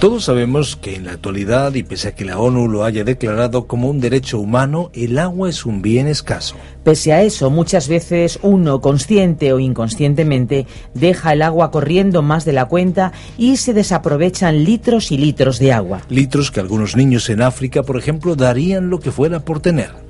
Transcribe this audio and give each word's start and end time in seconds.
Todos 0.00 0.24
sabemos 0.24 0.76
que 0.76 0.94
en 0.94 1.06
la 1.06 1.12
actualidad, 1.12 1.72
y 1.72 1.82
pese 1.82 2.08
a 2.08 2.14
que 2.14 2.26
la 2.26 2.38
ONU 2.38 2.68
lo 2.68 2.84
haya 2.84 3.02
declarado 3.02 3.66
como 3.66 3.88
un 3.88 3.98
derecho 3.98 4.38
humano, 4.38 4.90
el 4.92 5.18
agua 5.18 5.48
es 5.48 5.64
un 5.64 5.80
bien 5.80 6.06
escaso. 6.06 6.54
Pese 6.84 7.14
a 7.14 7.22
eso, 7.22 7.48
muchas 7.48 7.88
veces 7.88 8.38
uno, 8.42 8.82
consciente 8.82 9.54
o 9.54 9.58
inconscientemente, 9.58 10.66
deja 10.92 11.32
el 11.32 11.40
agua 11.40 11.70
corriendo 11.70 12.20
más 12.20 12.44
de 12.44 12.52
la 12.52 12.66
cuenta 12.66 13.12
y 13.38 13.56
se 13.56 13.72
desaprovechan 13.72 14.64
litros 14.64 15.10
y 15.12 15.16
litros 15.16 15.58
de 15.58 15.72
agua. 15.72 16.02
Litros 16.10 16.50
que 16.50 16.60
algunos 16.60 16.94
niños 16.94 17.30
en 17.30 17.40
África, 17.40 17.82
por 17.82 17.96
ejemplo, 17.96 18.36
darían 18.36 18.90
lo 18.90 19.00
que 19.00 19.10
fuera 19.10 19.40
por 19.40 19.60
tener. 19.60 20.05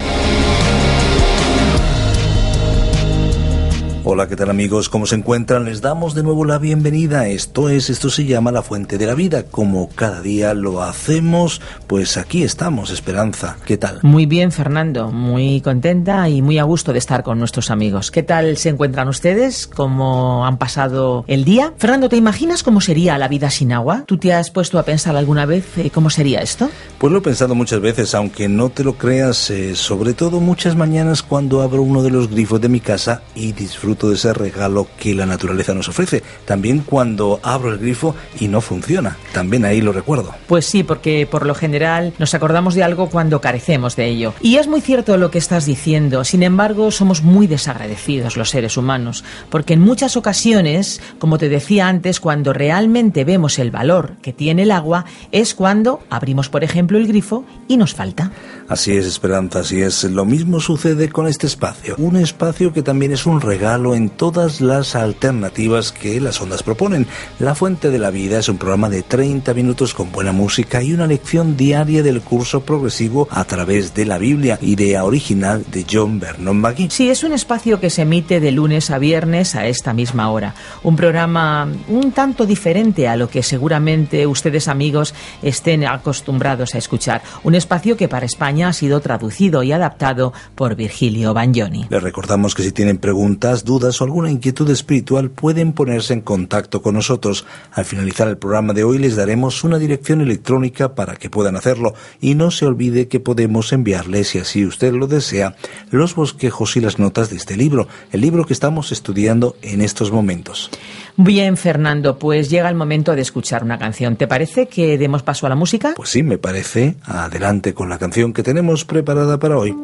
Hola, 4.09 4.29
¿qué 4.29 4.37
tal 4.37 4.51
amigos? 4.51 4.88
¿Cómo 4.88 5.04
se 5.04 5.16
encuentran? 5.16 5.65
Les 5.65 5.80
damos 5.80 6.15
de 6.15 6.23
nuevo 6.23 6.45
la 6.45 6.59
bienvenida. 6.59 7.26
Esto 7.26 7.68
es, 7.68 7.90
esto 7.90 8.09
se 8.09 8.24
llama 8.24 8.52
La 8.52 8.63
Fuente 8.63 8.98
de 8.98 9.07
la 9.07 9.16
Vida. 9.16 9.43
Como 9.43 9.88
cada 9.88 10.23
día 10.23 10.54
lo 10.54 10.80
hacemos, 10.80 11.60
pues 11.88 12.16
aquí 12.16 12.45
estamos, 12.45 12.90
Esperanza. 12.90 13.57
¿Qué 13.65 13.76
tal? 13.76 13.98
Muy 14.04 14.26
bien, 14.26 14.52
Fernando. 14.52 15.10
Muy 15.10 15.60
contenta 15.60 16.29
y 16.29 16.40
muy 16.40 16.60
a 16.60 16.63
gusto 16.63 16.93
de 16.93 17.01
estar 17.01 17.24
con 17.24 17.40
nuestros 17.40 17.68
amigos. 17.73 18.13
¿Qué 18.13 18.23
tal 18.23 18.57
se 18.59 18.68
encuentran 18.68 19.09
ustedes? 19.09 19.66
¿Cómo 19.66 20.46
han 20.46 20.57
pasado 20.57 21.24
el 21.26 21.45
día? 21.45 21.74
Fernando, 21.76 22.09
¿te 22.09 22.15
imaginas 22.15 22.63
cómo 22.63 22.80
sería 22.80 23.18
la 23.18 23.26
vida 23.26 23.51
sin 23.51 23.73
agua? 23.73 24.04
¿Tú 24.07 24.18
te 24.18 24.32
has 24.32 24.52
puesto 24.52 24.79
a 24.79 24.85
pensar 24.85 25.16
alguna 25.16 25.46
vez 25.46 25.66
eh, 25.79 25.91
cómo 25.93 26.10
sería 26.10 26.43
esto? 26.43 26.70
Pues 26.98 27.13
lo 27.13 27.18
he 27.18 27.23
pensado 27.23 27.57
muchas 27.57 27.80
veces, 27.80 28.15
aunque 28.15 28.48
no 28.48 28.68
te 28.68 28.85
lo 28.85 28.96
creas, 28.96 29.51
eh, 29.51 29.74
sobre 29.74 30.15
todo 30.15 30.38
muchas 30.38 30.76
mañanas 30.76 31.24
cuando 31.24 31.60
abro 31.60 31.82
uno 31.82 32.04
de 32.04 32.10
los 32.10 32.30
grifos 32.30 32.60
de 32.60 32.68
mi 32.68 32.79
casa 32.79 33.23
y 33.35 33.51
disfruto 33.51 33.96
de 33.97 34.15
ese 34.15 34.33
regalo 34.33 34.87
que 34.99 35.15
la 35.15 35.27
naturaleza 35.27 35.75
nos 35.75 35.89
ofrece. 35.89 36.23
También 36.45 36.80
cuando 36.80 37.41
abro 37.43 37.73
el 37.73 37.79
grifo 37.79 38.15
y 38.38 38.49
no 38.49 38.61
funciona, 38.61 39.16
también 39.33 39.65
ahí 39.65 39.80
lo 39.80 39.93
recuerdo. 39.93 40.35
Pues 40.47 40.66
sí, 40.66 40.83
porque 40.83 41.27
por 41.29 41.47
lo 41.47 41.55
general 41.55 42.13
nos 42.19 42.35
acordamos 42.35 42.75
de 42.75 42.85
algo 42.85 43.09
cuando 43.09 43.41
carecemos 43.41 43.97
de 43.97 44.07
ello. 44.07 44.35
Y 44.41 44.57
es 44.57 44.69
muy 44.69 44.80
cierto 44.80 45.16
lo 45.16 45.30
que 45.30 45.38
estás 45.38 45.66
diciendo, 45.66 46.25
sin 46.25 46.43
embargo 46.43 46.91
somos 46.91 47.23
muy 47.23 47.47
desagradecidos 47.47 48.37
los 48.37 48.51
seres 48.51 48.77
humanos, 48.77 49.25
porque 49.51 49.75
en 49.75 49.80
muchas 49.80 50.16
ocasiones, 50.16 51.01
como 51.19 51.38
te 51.38 51.49
decía 51.49 51.88
antes, 51.88 52.21
cuando 52.21 52.53
realmente 52.53 53.25
vemos 53.25 53.59
el 53.59 53.71
valor 53.71 54.13
que 54.23 54.33
tiene 54.33 54.63
el 54.63 54.71
agua, 54.71 55.05
es 55.33 55.55
cuando 55.55 56.01
abrimos, 56.10 56.49
por 56.49 56.65
ejemplo, 56.65 56.99
el 56.99 57.07
grifo 57.07 57.45
y 57.69 57.77
nos 57.77 57.95
falta. 57.95 58.33
Así 58.69 58.97
es, 58.97 59.07
Esperanza, 59.07 59.60
así 59.60 59.81
es. 59.81 60.05
Lo 60.05 60.25
mismo 60.25 60.60
sucede 60.60 61.09
con 61.09 61.27
este 61.29 61.47
espacio. 61.47 61.95
Un 61.99 62.16
espacio 62.16 62.73
que 62.73 62.83
también 62.83 63.13
es 63.13 63.27
un 63.27 63.41
regalo 63.41 63.85
en 63.95 64.10
todas 64.10 64.60
las 64.60 64.97
alternativas 64.97 65.92
que 65.92 66.20
las 66.20 66.41
ondas 66.41 66.62
proponen. 66.62 67.06
La 67.38 67.54
Fuente 67.54 67.91
de 67.91 67.98
la 67.98 68.10
Vida 68.10 68.38
es 68.38 68.48
un 68.48 68.58
programa 68.58 68.88
de 68.88 69.02
30 69.02 69.54
minutos 69.54 69.94
con 69.94 70.12
buena 70.12 70.32
música 70.32 70.82
y 70.82 70.92
una 70.92 71.06
lección 71.06 71.56
diaria 71.56 72.02
del 72.02 72.22
curso 72.22 72.62
progresivo 72.62 73.28
a 73.30 73.44
través 73.44 73.94
de 73.94 74.04
la 74.04 74.19
Biblia, 74.19 74.58
idea 74.62 75.04
original 75.04 75.64
de 75.70 75.84
John 75.91 76.19
Vernon 76.19 76.60
McGee. 76.60 76.91
Sí, 76.91 77.08
es 77.10 77.22
un 77.25 77.32
espacio 77.32 77.80
que 77.80 77.91
se 77.91 78.02
emite 78.02 78.41
de 78.41 78.52
lunes 78.52 78.91
a 78.91 78.98
viernes 78.98 79.54
a 79.54 79.66
esta 79.66 79.92
misma 79.92 80.30
hora. 80.30 80.54
Un 80.82 80.96
programa 80.96 81.69
un 81.88 82.12
tanto 82.12 82.46
diferente 82.46 83.08
a 83.08 83.16
lo 83.16 83.28
que 83.28 83.42
seguramente 83.42 84.26
ustedes 84.26 84.69
amigos 84.69 85.14
estén 85.42 85.84
acostumbrados 85.86 86.75
a 86.75 86.78
escuchar. 86.78 87.22
Un 87.44 87.54
espacio 87.54 87.96
que 87.96 88.08
para 88.08 88.26
España 88.26 88.69
ha 88.69 88.72
sido 88.72 89.00
traducido 89.00 89.62
y 89.62 89.72
adaptado 89.72 90.32
por 90.54 90.75
Virgilio 90.75 91.34
Bagnoni. 91.34 91.86
Les 91.91 92.02
recordamos 92.02 92.54
que 92.54 92.62
si 92.62 92.72
tienen 92.72 92.98
preguntas, 92.98 93.64
dudas 93.64 93.75
o 93.76 94.04
alguna 94.04 94.31
inquietud 94.31 94.69
espiritual 94.70 95.31
pueden 95.31 95.72
ponerse 95.72 96.14
en 96.14 96.20
contacto 96.20 96.82
con 96.82 96.94
nosotros. 96.94 97.44
Al 97.72 97.84
finalizar 97.84 98.28
el 98.28 98.38
programa 98.38 98.72
de 98.72 98.84
hoy 98.84 98.98
les 98.98 99.16
daremos 99.16 99.62
una 99.64 99.78
dirección 99.78 100.20
electrónica 100.20 100.94
para 100.94 101.16
que 101.16 101.31
puedan 101.31 101.56
hacerlo 101.56 101.94
y 102.20 102.34
no 102.34 102.50
se 102.50 102.66
olvide 102.66 103.09
que 103.09 103.20
podemos 103.20 103.72
enviarles, 103.72 104.28
si 104.28 104.38
así 104.38 104.64
usted 104.64 104.92
lo 104.92 105.06
desea, 105.06 105.56
los 105.91 106.14
bosquejos 106.14 106.76
y 106.76 106.81
las 106.81 106.98
notas 106.98 107.31
de 107.31 107.37
este 107.37 107.56
libro, 107.56 107.88
el 108.12 108.22
libro 108.22 108.47
que 108.47 108.53
estamos 108.53 108.92
estudiando 108.92 109.56
en 109.62 109.82
estos 109.82 110.10
momentos. 110.10 110.70
Bien, 111.16 111.56
Fernando, 111.56 112.19
pues 112.19 112.50
llega 112.50 112.69
el 112.69 112.75
momento 112.75 113.14
de 113.14 113.22
escuchar 113.22 113.64
una 113.64 113.78
canción. 113.78 114.16
¿Te 114.16 114.26
parece 114.26 114.66
que 114.66 114.98
demos 114.98 115.22
paso 115.22 115.47
a 115.47 115.48
la 115.48 115.54
música? 115.54 115.94
Pues 115.97 116.10
sí, 116.10 116.22
me 116.22 116.38
parece. 116.38 116.97
Adelante 117.04 117.75
con 117.75 117.88
la 117.88 117.98
canción 117.98 118.32
que 118.32 118.43
tenemos 118.43 118.84
preparada 118.84 119.38
para 119.38 119.58
hoy. 119.58 119.75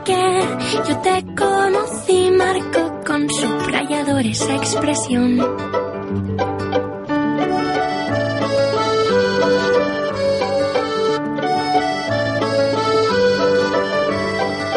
Que 0.00 0.40
yo 0.88 0.98
te 0.98 1.24
conocí, 1.34 2.30
marco 2.30 3.00
con 3.06 3.28
subrayador 3.30 4.24
esa 4.26 4.54
expresión. 4.56 5.38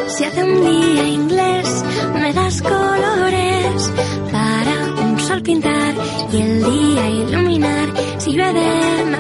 Si 0.08 0.24
hace 0.24 0.44
un 0.44 0.66
día 0.66 1.08
inglés, 1.08 1.84
me 2.14 2.34
das 2.34 2.62
colores 2.62 3.94
para 4.32 5.04
un 5.04 5.20
sol 5.20 5.42
pintar 5.42 5.94
y 6.32 6.38
el 6.38 6.64
día 6.64 7.10
iluminar. 7.10 7.90
Si 8.18 8.32
llueve, 8.32 9.06
me 9.12 9.18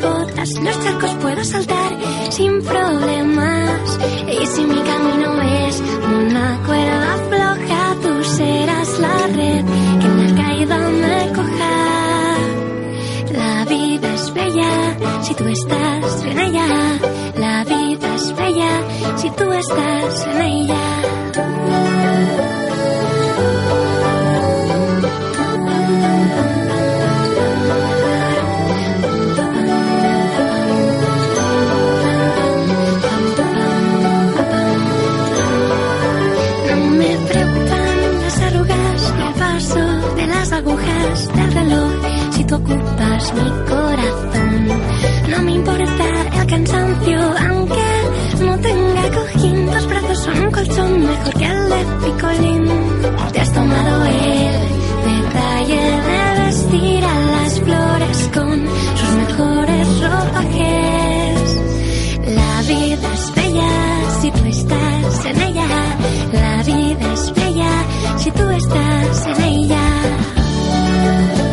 Los 0.00 0.84
charcos 0.84 1.14
puedo 1.20 1.44
saltar 1.44 1.92
sin 2.30 2.62
problemas. 2.62 3.98
Y 4.28 4.46
si 4.46 4.64
mi 4.64 4.80
camino 4.80 5.42
es 5.42 5.80
una 5.80 6.58
cuerda 6.66 7.16
floja, 7.28 7.96
tú 8.02 8.24
serás 8.24 8.98
la 8.98 9.26
red 9.26 9.64
que 10.00 10.06
en 10.06 10.34
la 10.36 10.42
caída 10.42 10.78
me 10.78 11.32
coja. 11.34 12.36
La 13.32 13.64
vida 13.66 14.14
es 14.14 14.32
bella 14.32 14.96
si 15.22 15.34
tú 15.34 15.44
estás 15.48 16.24
en 16.24 16.38
ella. 16.38 16.66
La 17.36 17.64
vida 17.64 18.14
es 18.14 18.36
bella 18.36 19.16
si 19.16 19.30
tú 19.30 19.52
estás 19.52 20.26
en 20.26 20.42
ella. 20.42 21.19
agujas 40.80 41.34
del 41.34 41.52
reloj 41.52 41.92
si 42.30 42.44
tú 42.44 42.54
ocupas 42.56 43.34
mi 43.34 43.50
corazón. 43.68 44.68
No 45.30 45.42
me 45.42 45.52
importa 45.52 46.04
el 46.40 46.46
cansancio, 46.46 47.18
aunque 47.48 47.86
no 48.44 48.58
tenga 48.58 49.10
cojín. 49.14 49.66
Tus 49.66 49.86
brazos 49.86 50.18
son 50.18 50.38
un 50.44 50.50
colchón 50.50 51.00
mejor 51.06 51.34
que 51.34 51.44
el 51.44 51.68
de 51.68 51.84
picolín. 52.04 52.64
Te 53.32 53.40
has 53.40 53.52
tomado 53.52 54.04
el 54.06 54.52
detalle 55.08 55.82
de 56.08 56.44
vestir 56.44 57.04
a 57.04 57.20
las 57.32 57.60
flores 57.60 58.30
con 58.34 58.66
sus 58.96 59.12
mejores 59.22 59.86
ropajes. 60.00 61.60
La 62.26 62.62
vida 62.62 63.14
es 63.14 63.34
bella 63.34 63.72
si 64.20 64.30
tú 64.30 64.44
estás 64.46 65.26
en 65.26 65.42
ella. 65.42 65.68
La 66.32 66.62
vida 66.62 67.12
es 67.12 67.34
bella 67.34 67.72
si 68.18 68.30
tú 68.30 68.48
estás 68.50 69.26
en 69.26 69.44
ella. 69.44 70.39
Thank 71.10 71.38
you. 71.38 71.49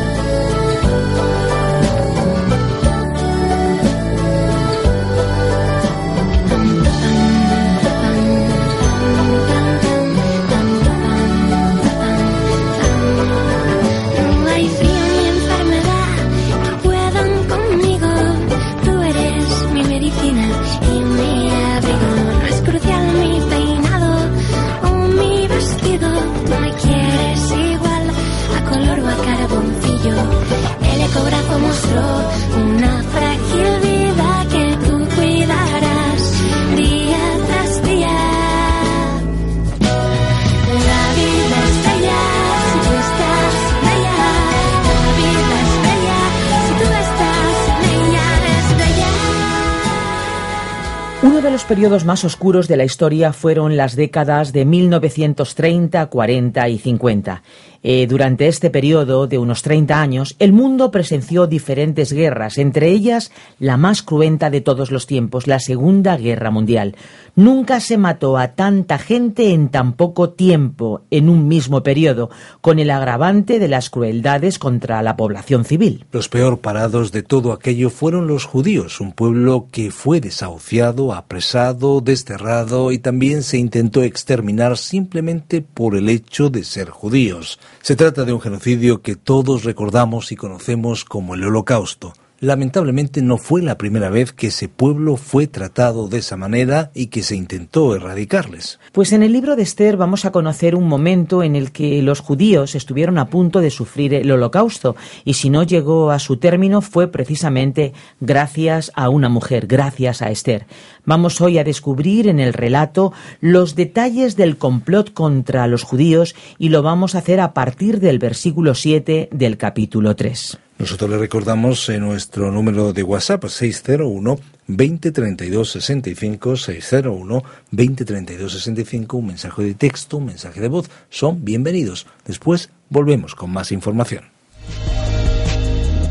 Periodos 51.67 52.05
más 52.05 52.23
oscuros 52.23 52.69
de 52.69 52.77
la 52.77 52.85
historia 52.85 53.33
fueron 53.33 53.75
las 53.75 53.97
décadas 53.97 54.53
de 54.53 54.63
1930, 54.63 56.05
40 56.05 56.69
y 56.69 56.77
50. 56.77 57.43
Eh, 57.83 58.07
durante 58.07 58.47
este 58.47 58.69
periodo 58.69 59.27
de 59.27 59.37
unos 59.37 59.63
30 59.63 59.99
años, 59.99 60.35
el 60.39 60.53
mundo 60.53 60.91
presenció 60.91 61.45
diferentes 61.45 62.13
guerras, 62.13 62.57
entre 62.57 62.89
ellas 62.89 63.31
la 63.59 63.75
más 63.75 64.01
cruenta 64.01 64.49
de 64.49 64.61
todos 64.61 64.91
los 64.91 65.07
tiempos, 65.07 65.45
la 65.45 65.59
Segunda 65.59 66.15
Guerra 66.15 66.51
Mundial. 66.51 66.95
Nunca 67.37 67.79
se 67.81 67.99
mató 67.99 68.35
a 68.39 68.55
tanta 68.55 68.97
gente 68.97 69.53
en 69.53 69.69
tan 69.69 69.93
poco 69.93 70.31
tiempo, 70.31 71.03
en 71.11 71.29
un 71.29 71.47
mismo 71.47 71.83
periodo, 71.83 72.31
con 72.61 72.79
el 72.79 72.89
agravante 72.89 73.59
de 73.59 73.67
las 73.67 73.91
crueldades 73.91 74.57
contra 74.57 75.03
la 75.03 75.15
población 75.15 75.63
civil. 75.63 76.07
Los 76.11 76.29
peor 76.29 76.61
parados 76.61 77.11
de 77.11 77.21
todo 77.21 77.51
aquello 77.53 77.91
fueron 77.91 78.25
los 78.25 78.45
judíos, 78.45 78.99
un 78.99 79.11
pueblo 79.11 79.67
que 79.71 79.91
fue 79.91 80.19
desahuciado, 80.19 81.13
apresado, 81.13 82.01
desterrado 82.01 82.91
y 82.91 82.97
también 82.97 83.43
se 83.43 83.59
intentó 83.59 84.01
exterminar 84.01 84.75
simplemente 84.75 85.61
por 85.61 85.95
el 85.95 86.09
hecho 86.09 86.49
de 86.49 86.63
ser 86.63 86.89
judíos. 86.89 87.59
Se 87.83 87.95
trata 87.95 88.25
de 88.25 88.33
un 88.33 88.41
genocidio 88.41 89.03
que 89.03 89.15
todos 89.15 89.63
recordamos 89.63 90.31
y 90.31 90.35
conocemos 90.35 91.05
como 91.05 91.35
el 91.35 91.43
Holocausto. 91.43 92.13
Lamentablemente 92.39 93.23
no 93.23 93.39
fue 93.39 93.63
la 93.63 93.79
primera 93.79 94.11
vez 94.11 94.31
que 94.31 94.47
ese 94.47 94.69
pueblo 94.69 95.17
fue 95.17 95.47
tratado 95.47 96.07
de 96.07 96.19
esa 96.19 96.37
manera 96.37 96.91
y 96.93 97.07
que 97.07 97.23
se 97.23 97.35
intentó 97.35 97.95
erradicarles. 97.95 98.79
Pues 98.91 99.11
en 99.11 99.23
el 99.23 99.33
libro 99.33 99.55
de 99.55 99.63
Esther 99.63 99.97
vamos 99.97 100.23
a 100.23 100.31
conocer 100.31 100.75
un 100.75 100.87
momento 100.87 101.41
en 101.41 101.55
el 101.55 101.71
que 101.71 101.99
los 102.03 102.19
judíos 102.19 102.75
estuvieron 102.75 103.17
a 103.17 103.25
punto 103.25 103.59
de 103.59 103.71
sufrir 103.71 104.13
el 104.13 104.29
holocausto 104.29 104.95
y 105.25 105.33
si 105.33 105.49
no 105.49 105.63
llegó 105.63 106.11
a 106.11 106.19
su 106.19 106.37
término 106.37 106.81
fue 106.81 107.07
precisamente 107.07 107.93
gracias 108.19 108.91
a 108.93 109.09
una 109.09 109.29
mujer, 109.29 109.65
gracias 109.65 110.21
a 110.21 110.29
Esther. 110.29 110.67
Vamos 111.05 111.41
hoy 111.41 111.57
a 111.57 111.63
descubrir 111.63 112.27
en 112.27 112.39
el 112.39 112.53
relato 112.53 113.13
los 113.41 113.73
detalles 113.73 114.35
del 114.35 114.57
complot 114.57 115.11
contra 115.11 115.65
los 115.65 115.81
judíos 115.81 116.35
y 116.59 116.69
lo 116.69 116.83
vamos 116.83 117.15
a 117.15 117.19
hacer 117.19 117.39
a 117.39 117.55
partir 117.55 117.99
del 117.99 118.19
versículo 118.19 118.75
7 118.75 119.29
del 119.31 119.57
capítulo 119.57 120.15
3. 120.15 120.59
Nosotros 120.79 121.09
le 121.09 121.17
recordamos 121.17 121.89
en 121.89 122.01
nuestro 122.01 122.51
número 122.51 122.93
de 122.93 123.01
WhatsApp 123.01 123.45
601 123.45 124.39
2032 124.67 125.71
65 125.71 126.55
601 126.55 127.43
2032 127.71 128.51
65 128.51 129.17
un 129.17 129.25
mensaje 129.25 129.63
de 129.63 129.73
texto, 129.73 130.17
un 130.17 130.25
mensaje 130.25 130.61
de 130.61 130.67
voz, 130.67 130.89
son 131.09 131.43
bienvenidos. 131.43 132.05
Después 132.25 132.69
volvemos 132.89 133.33
con 133.33 133.51
más 133.51 133.71
información. 133.71 134.25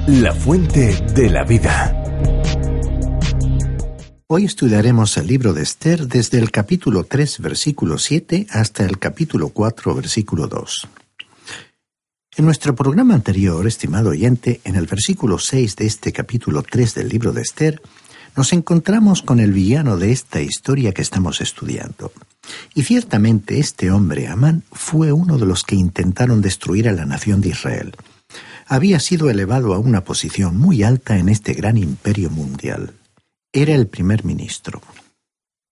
La 0.08 0.34
fuente 0.34 0.96
de 1.14 1.30
la 1.30 1.44
vida. 1.44 2.02
Hoy 4.28 4.44
estudiaremos 4.44 5.16
el 5.16 5.28
libro 5.28 5.52
de 5.52 5.62
Esther 5.62 6.08
desde 6.08 6.38
el 6.38 6.50
capítulo 6.50 7.04
3 7.04 7.38
versículo 7.38 7.98
7 7.98 8.48
hasta 8.50 8.84
el 8.84 8.98
capítulo 8.98 9.50
4 9.50 9.94
versículo 9.94 10.48
2. 10.48 10.88
En 12.38 12.44
nuestro 12.44 12.74
programa 12.74 13.14
anterior, 13.14 13.66
estimado 13.66 14.10
oyente, 14.10 14.60
en 14.64 14.76
el 14.76 14.84
versículo 14.84 15.38
6 15.38 15.74
de 15.76 15.86
este 15.86 16.12
capítulo 16.12 16.62
3 16.62 16.94
del 16.94 17.08
libro 17.08 17.32
de 17.32 17.40
Esther, 17.40 17.80
nos 18.36 18.52
encontramos 18.52 19.22
con 19.22 19.40
el 19.40 19.54
villano 19.54 19.96
de 19.96 20.12
esta 20.12 20.42
historia 20.42 20.92
que 20.92 21.00
estamos 21.00 21.40
estudiando. 21.40 22.12
Y 22.74 22.82
ciertamente 22.82 23.58
este 23.58 23.90
hombre, 23.90 24.28
Amán, 24.28 24.64
fue 24.70 25.12
uno 25.12 25.38
de 25.38 25.46
los 25.46 25.64
que 25.64 25.76
intentaron 25.76 26.42
destruir 26.42 26.90
a 26.90 26.92
la 26.92 27.06
nación 27.06 27.40
de 27.40 27.48
Israel. 27.48 27.96
Había 28.66 29.00
sido 29.00 29.30
elevado 29.30 29.72
a 29.72 29.78
una 29.78 30.04
posición 30.04 30.58
muy 30.58 30.82
alta 30.82 31.16
en 31.16 31.30
este 31.30 31.54
gran 31.54 31.78
imperio 31.78 32.28
mundial. 32.28 32.92
Era 33.50 33.74
el 33.74 33.86
primer 33.86 34.26
ministro. 34.26 34.82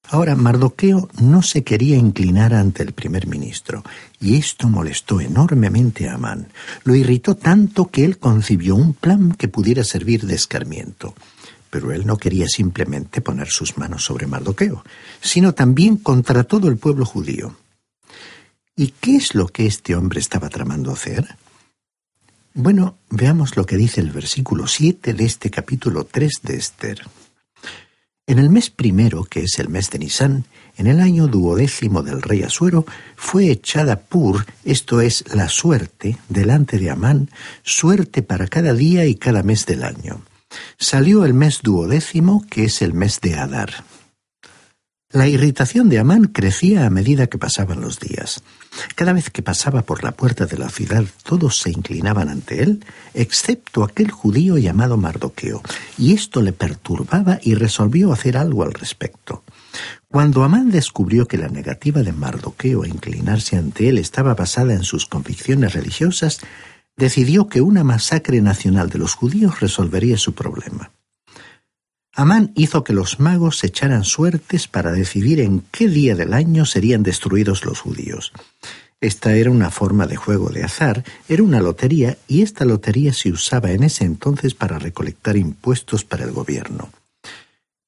Ahora, 0.08 0.36
Mardoqueo 0.36 1.08
no 1.20 1.42
se 1.42 1.64
quería 1.64 1.96
inclinar 1.96 2.54
ante 2.54 2.82
el 2.82 2.92
primer 2.92 3.26
ministro, 3.26 3.82
y 4.20 4.36
esto 4.36 4.68
molestó 4.68 5.20
enormemente 5.20 6.08
a 6.08 6.14
Amán. 6.14 6.48
Lo 6.84 6.94
irritó 6.94 7.36
tanto 7.36 7.86
que 7.86 8.04
él 8.04 8.18
concibió 8.18 8.76
un 8.76 8.92
plan 8.92 9.32
que 9.32 9.48
pudiera 9.48 9.82
servir 9.82 10.26
de 10.26 10.34
escarmiento. 10.34 11.14
Pero 11.70 11.90
él 11.90 12.06
no 12.06 12.18
quería 12.18 12.46
simplemente 12.46 13.20
poner 13.20 13.48
sus 13.48 13.76
manos 13.78 14.04
sobre 14.04 14.26
Mardoqueo, 14.26 14.84
sino 15.20 15.54
también 15.54 15.96
contra 15.96 16.44
todo 16.44 16.68
el 16.68 16.76
pueblo 16.76 17.04
judío. 17.04 17.56
¿Y 18.76 18.88
qué 19.00 19.16
es 19.16 19.34
lo 19.34 19.48
que 19.48 19.66
este 19.66 19.96
hombre 19.96 20.20
estaba 20.20 20.48
tramando 20.48 20.92
hacer? 20.92 21.36
Bueno, 22.52 22.98
veamos 23.10 23.56
lo 23.56 23.66
que 23.66 23.76
dice 23.76 24.00
el 24.00 24.10
versículo 24.10 24.68
7 24.68 25.14
de 25.14 25.24
este 25.24 25.50
capítulo 25.50 26.04
3 26.04 26.40
de 26.42 26.56
Esther. 26.56 27.02
En 28.26 28.38
el 28.38 28.48
mes 28.48 28.70
primero, 28.70 29.24
que 29.24 29.40
es 29.40 29.58
el 29.58 29.68
mes 29.68 29.90
de 29.90 29.98
Nisan, 29.98 30.46
en 30.78 30.86
el 30.86 31.00
año 31.00 31.26
duodécimo 31.26 32.02
del 32.02 32.22
rey 32.22 32.42
Asuero, 32.42 32.86
fue 33.16 33.50
echada 33.50 34.00
Pur, 34.00 34.46
esto 34.64 35.02
es 35.02 35.24
la 35.34 35.50
suerte, 35.50 36.16
delante 36.30 36.78
de 36.78 36.88
Amán, 36.88 37.30
suerte 37.62 38.22
para 38.22 38.46
cada 38.46 38.72
día 38.72 39.04
y 39.04 39.14
cada 39.14 39.42
mes 39.42 39.66
del 39.66 39.84
año. 39.84 40.22
Salió 40.78 41.26
el 41.26 41.34
mes 41.34 41.60
duodécimo, 41.62 42.46
que 42.48 42.64
es 42.64 42.80
el 42.80 42.94
mes 42.94 43.20
de 43.20 43.34
Adar. 43.34 43.84
La 45.14 45.28
irritación 45.28 45.88
de 45.90 46.00
Amán 46.00 46.24
crecía 46.24 46.86
a 46.86 46.90
medida 46.90 47.28
que 47.28 47.38
pasaban 47.38 47.80
los 47.80 48.00
días. 48.00 48.42
Cada 48.96 49.12
vez 49.12 49.30
que 49.30 49.42
pasaba 49.42 49.82
por 49.82 50.02
la 50.02 50.10
puerta 50.10 50.46
de 50.46 50.58
la 50.58 50.68
ciudad, 50.68 51.04
todos 51.22 51.58
se 51.60 51.70
inclinaban 51.70 52.28
ante 52.28 52.64
él, 52.64 52.84
excepto 53.14 53.84
aquel 53.84 54.10
judío 54.10 54.58
llamado 54.58 54.96
Mardoqueo, 54.96 55.62
y 55.96 56.14
esto 56.14 56.42
le 56.42 56.52
perturbaba 56.52 57.38
y 57.40 57.54
resolvió 57.54 58.12
hacer 58.12 58.36
algo 58.36 58.64
al 58.64 58.74
respecto. 58.74 59.44
Cuando 60.08 60.42
Amán 60.42 60.72
descubrió 60.72 61.28
que 61.28 61.38
la 61.38 61.46
negativa 61.46 62.02
de 62.02 62.12
Mardoqueo 62.12 62.82
a 62.82 62.88
inclinarse 62.88 63.56
ante 63.56 63.88
él 63.88 63.98
estaba 63.98 64.34
basada 64.34 64.74
en 64.74 64.82
sus 64.82 65.06
convicciones 65.06 65.74
religiosas, 65.74 66.40
decidió 66.96 67.46
que 67.46 67.60
una 67.60 67.84
masacre 67.84 68.40
nacional 68.40 68.90
de 68.90 68.98
los 68.98 69.14
judíos 69.14 69.60
resolvería 69.60 70.18
su 70.18 70.34
problema. 70.34 70.90
Amán 72.16 72.52
hizo 72.54 72.84
que 72.84 72.92
los 72.92 73.18
magos 73.18 73.64
echaran 73.64 74.04
suertes 74.04 74.68
para 74.68 74.92
decidir 74.92 75.40
en 75.40 75.64
qué 75.72 75.88
día 75.88 76.14
del 76.14 76.32
año 76.32 76.64
serían 76.64 77.02
destruidos 77.02 77.64
los 77.64 77.80
judíos. 77.80 78.32
Esta 79.00 79.34
era 79.34 79.50
una 79.50 79.70
forma 79.70 80.06
de 80.06 80.16
juego 80.16 80.48
de 80.48 80.62
azar, 80.62 81.04
era 81.28 81.42
una 81.42 81.60
lotería 81.60 82.16
y 82.28 82.42
esta 82.42 82.64
lotería 82.64 83.12
se 83.12 83.30
usaba 83.30 83.72
en 83.72 83.82
ese 83.82 84.04
entonces 84.04 84.54
para 84.54 84.78
recolectar 84.78 85.36
impuestos 85.36 86.04
para 86.04 86.24
el 86.24 86.30
gobierno. 86.30 86.90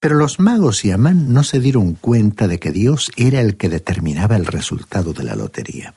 Pero 0.00 0.16
los 0.16 0.40
magos 0.40 0.84
y 0.84 0.90
Amán 0.90 1.32
no 1.32 1.42
se 1.42 1.60
dieron 1.60 1.94
cuenta 1.94 2.48
de 2.48 2.58
que 2.58 2.70
Dios 2.70 3.12
era 3.16 3.40
el 3.40 3.56
que 3.56 3.68
determinaba 3.68 4.36
el 4.36 4.44
resultado 4.44 5.12
de 5.12 5.24
la 5.24 5.36
lotería. 5.36 5.94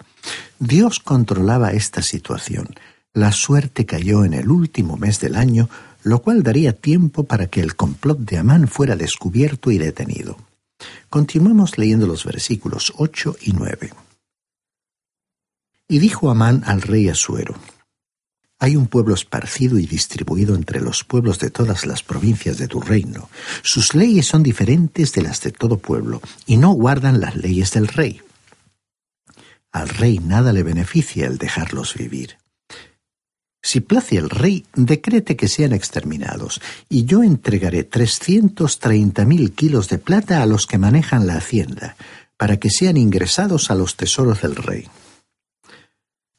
Dios 0.60 1.00
controlaba 1.00 1.72
esta 1.72 2.02
situación. 2.02 2.70
La 3.12 3.32
suerte 3.32 3.86
cayó 3.86 4.24
en 4.24 4.36
el 4.36 4.52
último 4.52 4.98
mes 4.98 5.20
del 5.20 5.36
año 5.36 5.68
lo 6.04 6.22
cual 6.22 6.44
daría 6.44 6.74
tiempo 6.74 7.24
para 7.24 7.48
que 7.48 7.62
el 7.62 7.76
complot 7.76 8.20
de 8.20 8.38
Amán 8.38 8.68
fuera 8.68 8.96
descubierto 8.96 9.72
y 9.72 9.78
detenido. 9.78 10.38
Continuemos 11.10 11.78
leyendo 11.78 12.08
los 12.08 12.24
versículos 12.26 12.94
8 12.98 13.36
y 13.42 13.54
9. 13.54 13.92
Y 15.88 16.00
dijo 16.00 16.30
Amán 16.30 16.64
al 16.66 16.82
rey 16.82 17.10
Asuero, 17.10 17.56
hay 18.62 18.76
un 18.76 18.88
pueblo 18.88 19.14
esparcido 19.14 19.80
y 19.80 19.86
distribuido 19.86 20.54
entre 20.54 20.82
los 20.82 21.06
pueblos 21.06 21.40
de 21.40 21.50
todas 21.50 21.86
las 21.86 22.04
provincias 22.04 22.58
de 22.58 22.68
tu 22.68 22.82
reino. 22.82 23.30
Sus 23.64 23.96
leyes 23.96 24.28
son 24.28 24.44
diferentes 24.44 25.14
de 25.14 25.22
las 25.22 25.42
de 25.42 25.54
todo 25.54 25.78
pueblo, 25.78 26.22
y 26.46 26.58
no 26.58 26.72
guardan 26.74 27.22
las 27.22 27.38
leyes 27.38 27.72
del 27.72 27.88
rey. 27.88 28.22
Al 29.72 29.88
rey 29.88 30.20
nada 30.20 30.52
le 30.52 30.64
beneficia 30.64 31.26
el 31.26 31.38
dejarlos 31.38 31.94
vivir. 31.94 32.39
Si 33.62 33.82
place 33.82 34.18
el 34.18 34.30
rey, 34.30 34.66
decrete 34.74 35.36
que 35.36 35.48
sean 35.48 35.74
exterminados, 35.74 36.62
y 36.88 37.06
yo 37.06 37.24
entregaré 37.24 37.84
trescientos 37.84 38.80
treinta 38.80 39.26
mil 39.26 39.52
kilos 39.52 39.90
de 39.90 39.98
plata 39.98 40.42
a 40.42 40.46
los 40.46 40.66
que 40.66 40.78
manejan 40.78 41.28
la 41.28 41.36
hacienda, 41.36 41.96
para 42.38 42.58
que 42.58 42.70
sean 42.70 42.96
ingresados 42.96 43.70
a 43.70 43.76
los 43.76 43.96
tesoros 43.96 44.42
del 44.42 44.56
rey. 44.56 44.88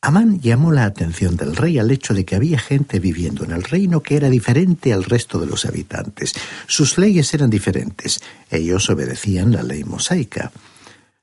Amán 0.02 0.40
llamó 0.40 0.72
la 0.72 0.86
atención 0.86 1.36
del 1.36 1.54
rey 1.56 1.78
al 1.78 1.90
hecho 1.90 2.14
de 2.14 2.24
que 2.24 2.34
había 2.34 2.58
gente 2.58 2.98
viviendo 3.00 3.44
en 3.44 3.50
el 3.50 3.62
reino 3.62 4.02
que 4.02 4.16
era 4.16 4.30
diferente 4.30 4.94
al 4.94 5.04
resto 5.04 5.38
de 5.38 5.46
los 5.46 5.66
habitantes. 5.66 6.32
Sus 6.66 6.96
leyes 6.96 7.34
eran 7.34 7.50
diferentes. 7.50 8.22
Ellos 8.50 8.88
obedecían 8.88 9.52
la 9.52 9.62
ley 9.62 9.84
mosaica. 9.84 10.52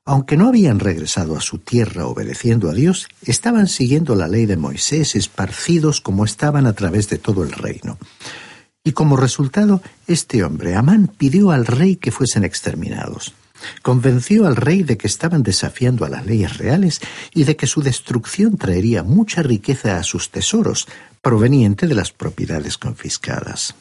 Aunque 0.09 0.37
no 0.37 0.47
habían 0.47 0.79
regresado 0.79 1.35
a 1.35 1.41
su 1.41 1.57
tierra 1.57 2.05
obedeciendo 2.05 2.69
a 2.69 2.73
Dios, 2.73 3.09
estaban 3.23 3.67
siguiendo 3.67 4.15
la 4.15 4.29
ley 4.29 4.45
de 4.45 4.55
Moisés, 4.55 5.17
esparcidos 5.17 5.99
como 5.99 6.23
estaban 6.23 6.65
a 6.65 6.71
través 6.71 7.09
de 7.09 7.17
todo 7.17 7.43
el 7.43 7.51
reino. 7.51 7.97
Y 8.85 8.93
como 8.93 9.17
resultado, 9.17 9.81
este 10.07 10.45
hombre, 10.45 10.75
Amán, 10.75 11.11
pidió 11.17 11.51
al 11.51 11.65
rey 11.65 11.97
que 11.97 12.13
fuesen 12.13 12.45
exterminados. 12.45 13.33
Convenció 13.81 14.47
al 14.47 14.55
rey 14.55 14.83
de 14.83 14.97
que 14.97 15.07
estaban 15.07 15.43
desafiando 15.43 16.05
a 16.05 16.09
las 16.09 16.25
leyes 16.25 16.57
reales 16.57 17.01
y 17.33 17.43
de 17.43 17.57
que 17.57 17.67
su 17.67 17.81
destrucción 17.81 18.55
traería 18.55 19.03
mucha 19.03 19.43
riqueza 19.43 19.97
a 19.97 20.03
sus 20.03 20.31
tesoros, 20.31 20.87
proveniente 21.21 21.85
de 21.85 21.95
las 21.95 22.13
propiedades 22.13 22.77
confiscadas. 22.77 23.75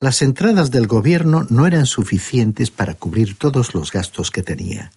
Las 0.00 0.22
entradas 0.22 0.72
del 0.72 0.88
gobierno 0.88 1.46
no 1.50 1.68
eran 1.68 1.86
suficientes 1.86 2.72
para 2.72 2.94
cubrir 2.94 3.38
todos 3.38 3.76
los 3.76 3.92
gastos 3.92 4.32
que 4.32 4.42
tenía. 4.42 4.90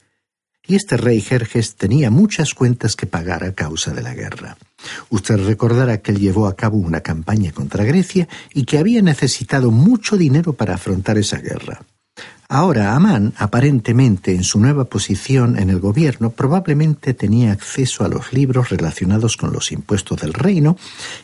Y 0.69 0.75
este 0.75 0.97
rey 0.97 1.19
Jerjes 1.19 1.73
tenía 1.77 2.11
muchas 2.11 2.53
cuentas 2.53 2.95
que 2.95 3.07
pagar 3.07 3.43
a 3.43 3.53
causa 3.53 3.91
de 3.91 4.03
la 4.03 4.13
guerra. 4.13 4.55
Usted 5.09 5.43
recordará 5.43 5.97
que 5.97 6.11
él 6.11 6.19
llevó 6.19 6.45
a 6.45 6.55
cabo 6.55 6.77
una 6.77 7.01
campaña 7.01 7.51
contra 7.51 7.83
Grecia 7.83 8.29
y 8.53 8.65
que 8.65 8.77
había 8.77 9.01
necesitado 9.01 9.71
mucho 9.71 10.15
dinero 10.15 10.53
para 10.53 10.75
afrontar 10.75 11.17
esa 11.17 11.39
guerra. 11.39 11.81
Ahora 12.47 12.95
Amán, 12.95 13.33
aparentemente 13.37 14.35
en 14.35 14.43
su 14.43 14.59
nueva 14.59 14.85
posición 14.85 15.57
en 15.57 15.71
el 15.71 15.79
gobierno, 15.79 16.29
probablemente 16.29 17.15
tenía 17.15 17.51
acceso 17.51 18.03
a 18.03 18.07
los 18.07 18.31
libros 18.31 18.69
relacionados 18.69 19.37
con 19.37 19.51
los 19.51 19.71
impuestos 19.71 20.21
del 20.21 20.35
reino 20.35 20.77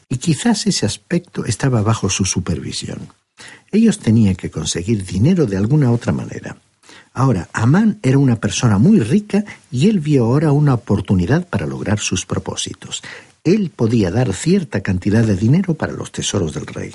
y 0.10 0.18
quizás 0.18 0.66
ese 0.66 0.88
aspecto 0.88 1.46
estaba 1.46 1.84
bajo 1.84 2.10
su 2.10 2.26
supervisión. 2.26 3.10
Ellos 3.72 4.00
tenían 4.00 4.36
que 4.36 4.50
conseguir 4.50 5.06
dinero 5.06 5.46
de 5.46 5.58
alguna 5.58 5.92
otra 5.92 6.12
manera. 6.14 6.58
Ahora, 7.18 7.48
Amán 7.54 7.98
era 8.04 8.18
una 8.18 8.36
persona 8.36 8.78
muy 8.78 9.00
rica 9.00 9.46
y 9.72 9.88
él 9.88 10.02
vio 10.02 10.26
ahora 10.26 10.52
una 10.52 10.74
oportunidad 10.74 11.48
para 11.48 11.66
lograr 11.66 12.00
sus 12.00 12.26
propósitos. 12.26 13.02
Él 13.46 13.72
podía 13.74 14.12
dar 14.12 14.34
cierta 14.34 14.82
cantidad 14.82 15.24
de 15.24 15.38
dinero 15.38 15.76
para 15.76 15.94
los 15.94 16.12
tesoros 16.12 16.54
del 16.54 16.68
rey. 16.68 16.92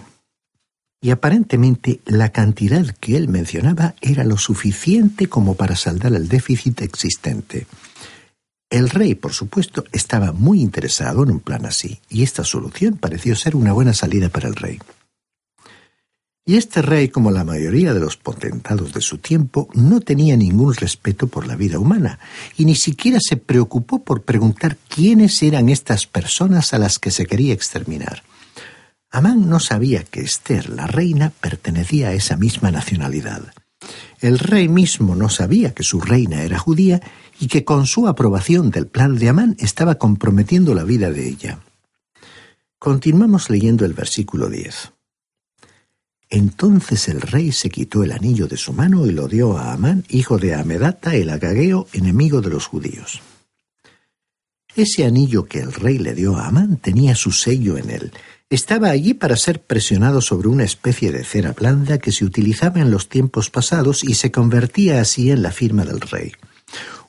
Y 1.01 1.09
aparentemente 1.09 2.01
la 2.05 2.29
cantidad 2.29 2.87
que 3.01 3.17
él 3.17 3.29
mencionaba 3.29 3.95
era 4.03 4.23
lo 4.25 4.37
suficiente 4.37 5.31
como 5.31 5.55
para 5.55 5.75
saldar 5.75 6.13
el 6.13 6.29
déficit 6.29 6.83
existente. 6.83 7.67
El 8.69 8.91
rey, 8.91 9.15
por 9.15 9.33
supuesto, 9.33 9.85
estaba 9.91 10.33
muy 10.33 10.61
interesado 10.61 11.23
en 11.23 11.31
un 11.31 11.41
plan 11.41 11.65
así, 11.65 11.99
y 12.11 12.25
esta 12.25 12.45
solución 12.45 12.99
pareció 12.99 13.35
ser 13.37 13.57
una 13.57 13.73
buena 13.73 13.95
salida 13.95 14.29
para 14.29 14.49
el 14.49 14.55
rey. 14.55 14.79
Y 16.47 16.57
este 16.57 16.83
rey, 16.83 17.09
como 17.09 17.31
la 17.31 17.45
mayoría 17.45 17.93
de 17.93 18.01
los 18.01 18.17
potentados 18.17 18.93
de 18.93 19.01
su 19.01 19.19
tiempo, 19.19 19.69
no 19.75 20.01
tenía 20.01 20.37
ningún 20.37 20.75
respeto 20.75 21.27
por 21.27 21.47
la 21.47 21.55
vida 21.55 21.79
humana, 21.79 22.19
y 22.57 22.65
ni 22.65 22.75
siquiera 22.75 23.19
se 23.21 23.37
preocupó 23.37 24.03
por 24.03 24.23
preguntar 24.23 24.77
quiénes 24.89 25.43
eran 25.43 25.69
estas 25.69 26.07
personas 26.07 26.73
a 26.73 26.79
las 26.79 26.99
que 26.99 27.11
se 27.11 27.27
quería 27.27 27.53
exterminar. 27.53 28.23
Amán 29.11 29.49
no 29.49 29.61
sabía 29.61 30.05
que 30.05 30.21
Esther, 30.23 30.71
la 30.71 30.87
reina, 30.87 31.33
pertenecía 31.41 32.09
a 32.09 32.13
esa 32.15 32.37
misma 32.37 32.71
nacionalidad. 32.71 33.53
El 34.21 34.39
rey 34.39 34.69
mismo 34.69 35.17
no 35.17 35.29
sabía 35.29 35.75
que 35.75 35.83
su 35.83 36.01
reina 36.01 36.43
era 36.43 36.59
judía 36.59 37.01
y 37.39 37.49
que 37.49 37.65
con 37.65 37.87
su 37.87 38.07
aprobación 38.07 38.71
del 38.71 38.87
plan 38.87 39.17
de 39.17 39.29
Amán 39.29 39.57
estaba 39.59 39.97
comprometiendo 39.97 40.75
la 40.75 40.85
vida 40.85 41.11
de 41.11 41.29
ella. 41.29 41.61
Continuamos 42.79 43.51
leyendo 43.51 43.85
el 43.85 43.95
versículo 43.95 44.49
10. 44.49 44.93
Entonces 46.31 47.09
el 47.09 47.21
rey 47.21 47.51
se 47.51 47.71
quitó 47.71 48.05
el 48.05 48.13
anillo 48.13 48.47
de 48.47 48.57
su 48.57 48.73
mano 48.73 49.05
y 49.05 49.11
lo 49.11 49.27
dio 49.27 49.59
a 49.59 49.73
Amán, 49.73 50.05
hijo 50.09 50.39
de 50.39 50.55
Amedata, 50.55 51.17
el 51.17 51.29
agageo, 51.29 51.89
enemigo 51.93 52.41
de 52.41 52.51
los 52.51 52.67
judíos. 52.67 53.21
Ese 54.77 55.05
anillo 55.05 55.47
que 55.47 55.59
el 55.59 55.73
rey 55.73 55.99
le 55.99 56.15
dio 56.15 56.37
a 56.37 56.47
Amán 56.47 56.77
tenía 56.77 57.17
su 57.17 57.33
sello 57.33 57.77
en 57.77 57.91
él. 57.91 58.13
Estaba 58.49 58.91
allí 58.91 59.15
para 59.15 59.37
ser 59.37 59.61
presionado 59.61 60.21
sobre 60.21 60.47
una 60.47 60.63
especie 60.63 61.11
de 61.11 61.25
cera 61.25 61.53
blanda 61.53 61.99
que 61.99 62.13
se 62.13 62.25
utilizaba 62.25 62.81
en 62.81 62.93
los 62.93 63.09
tiempos 63.09 63.51
pasados 63.51 64.05
y 64.05 64.15
se 64.15 64.31
convertía 64.31 65.01
así 65.01 65.33
en 65.33 65.43
la 65.43 65.51
firma 65.51 65.85
del 65.85 66.01
rey. 66.01 66.33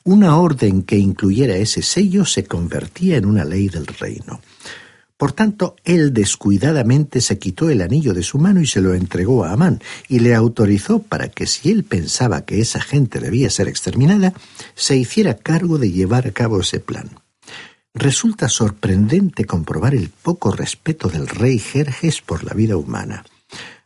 Una 0.02 0.36
orden 0.36 0.82
que 0.82 0.98
incluyera 0.98 1.54
ese 1.54 1.82
sello 1.82 2.24
se 2.24 2.44
convertía 2.44 3.16
en 3.16 3.26
una 3.26 3.44
ley 3.44 3.68
del 3.68 3.86
reino. 3.86 4.40
Por 5.22 5.30
tanto, 5.30 5.76
él 5.84 6.12
descuidadamente 6.12 7.20
se 7.20 7.38
quitó 7.38 7.70
el 7.70 7.80
anillo 7.80 8.12
de 8.12 8.24
su 8.24 8.38
mano 8.38 8.60
y 8.60 8.66
se 8.66 8.80
lo 8.80 8.92
entregó 8.92 9.44
a 9.44 9.52
Amán, 9.52 9.80
y 10.08 10.18
le 10.18 10.34
autorizó 10.34 10.98
para 11.00 11.28
que 11.28 11.46
si 11.46 11.70
él 11.70 11.84
pensaba 11.84 12.40
que 12.44 12.60
esa 12.60 12.80
gente 12.80 13.20
debía 13.20 13.48
ser 13.48 13.68
exterminada, 13.68 14.32
se 14.74 14.96
hiciera 14.96 15.34
cargo 15.34 15.78
de 15.78 15.92
llevar 15.92 16.26
a 16.26 16.32
cabo 16.32 16.58
ese 16.58 16.80
plan. 16.80 17.08
Resulta 17.94 18.48
sorprendente 18.48 19.44
comprobar 19.44 19.94
el 19.94 20.08
poco 20.08 20.50
respeto 20.50 21.08
del 21.08 21.28
rey 21.28 21.60
Jerjes 21.60 22.20
por 22.20 22.42
la 22.42 22.54
vida 22.54 22.76
humana 22.76 23.22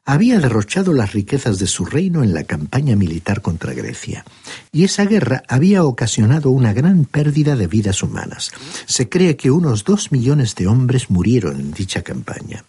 había 0.07 0.39
derrochado 0.39 0.93
las 0.93 1.13
riquezas 1.13 1.59
de 1.59 1.67
su 1.67 1.85
reino 1.85 2.23
en 2.23 2.33
la 2.33 2.45
campaña 2.45 2.95
militar 2.95 3.43
contra 3.43 3.75
Grecia, 3.75 4.25
y 4.73 4.85
esa 4.85 5.05
guerra 5.05 5.43
había 5.49 5.85
ocasionado 5.85 6.51
una 6.51 6.73
gran 6.73 7.05
pérdida 7.05 7.57
de 7.57 7.67
vidas 7.67 8.05
humanas. 8.05 8.53
Se 8.87 9.09
cree 9.09 9.37
que 9.37 9.51
unos 9.51 9.85
dos 9.85 10.13
millones 10.13 10.55
de 10.55 10.69
hombres 10.69 11.11
murieron 11.11 11.61
en 11.61 11.73
dicha 11.73 12.03
campaña. 12.03 12.65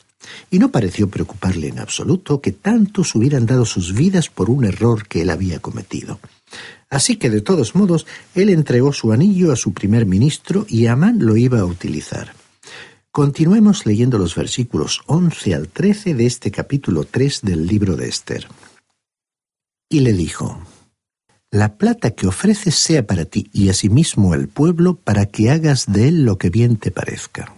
Y 0.49 0.57
no 0.59 0.71
pareció 0.71 1.09
preocuparle 1.09 1.67
en 1.67 1.79
absoluto 1.79 2.41
que 2.41 2.51
tantos 2.51 3.13
hubieran 3.15 3.45
dado 3.45 3.65
sus 3.65 3.93
vidas 3.93 4.29
por 4.29 4.49
un 4.49 4.65
error 4.65 5.07
que 5.07 5.21
él 5.21 5.29
había 5.29 5.59
cometido. 5.59 6.19
Así 6.89 7.17
que 7.17 7.29
de 7.29 7.41
todos 7.41 7.75
modos, 7.75 8.07
él 8.33 8.49
entregó 8.49 8.93
su 8.93 9.11
anillo 9.11 9.51
a 9.51 9.55
su 9.55 9.73
primer 9.73 10.05
ministro 10.05 10.65
y 10.67 10.87
Amán 10.87 11.19
lo 11.19 11.37
iba 11.37 11.59
a 11.59 11.65
utilizar. 11.65 12.33
Continuemos 13.17 13.87
leyendo 13.87 14.19
los 14.19 14.35
versículos 14.35 15.01
11 15.07 15.55
al 15.55 15.69
13 15.69 16.13
de 16.13 16.27
este 16.27 16.51
capítulo 16.51 17.03
3 17.03 17.41
del 17.41 17.65
libro 17.65 17.95
de 17.95 18.07
Esther. 18.07 18.47
Y 19.89 20.01
le 20.01 20.13
dijo, 20.13 20.61
La 21.49 21.79
plata 21.79 22.11
que 22.11 22.27
ofreces 22.27 22.75
sea 22.75 23.07
para 23.07 23.25
ti 23.25 23.49
y 23.51 23.69
asimismo 23.69 24.35
el 24.35 24.47
pueblo 24.49 24.97
para 24.97 25.25
que 25.25 25.49
hagas 25.49 25.91
de 25.91 26.09
él 26.09 26.25
lo 26.25 26.37
que 26.37 26.51
bien 26.51 26.77
te 26.77 26.91
parezca. 26.91 27.56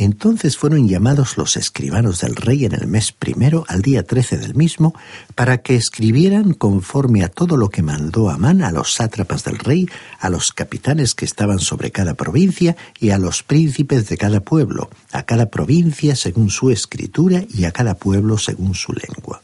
Entonces 0.00 0.56
fueron 0.56 0.88
llamados 0.88 1.36
los 1.36 1.58
escribanos 1.58 2.22
del 2.22 2.34
rey 2.34 2.64
en 2.64 2.72
el 2.72 2.86
mes 2.86 3.12
primero, 3.12 3.66
al 3.68 3.82
día 3.82 4.02
trece 4.02 4.38
del 4.38 4.54
mismo, 4.54 4.94
para 5.34 5.58
que 5.58 5.76
escribieran 5.76 6.54
conforme 6.54 7.22
a 7.22 7.28
todo 7.28 7.58
lo 7.58 7.68
que 7.68 7.82
mandó 7.82 8.30
Amán 8.30 8.62
a 8.62 8.72
los 8.72 8.94
sátrapas 8.94 9.44
del 9.44 9.58
rey, 9.58 9.90
a 10.18 10.30
los 10.30 10.52
capitanes 10.52 11.14
que 11.14 11.26
estaban 11.26 11.58
sobre 11.58 11.90
cada 11.90 12.14
provincia 12.14 12.78
y 12.98 13.10
a 13.10 13.18
los 13.18 13.42
príncipes 13.42 14.08
de 14.08 14.16
cada 14.16 14.40
pueblo, 14.40 14.88
a 15.12 15.24
cada 15.24 15.50
provincia 15.50 16.16
según 16.16 16.48
su 16.48 16.70
escritura 16.70 17.44
y 17.52 17.64
a 17.64 17.72
cada 17.72 17.92
pueblo 17.92 18.38
según 18.38 18.74
su 18.74 18.94
lengua. 18.94 19.42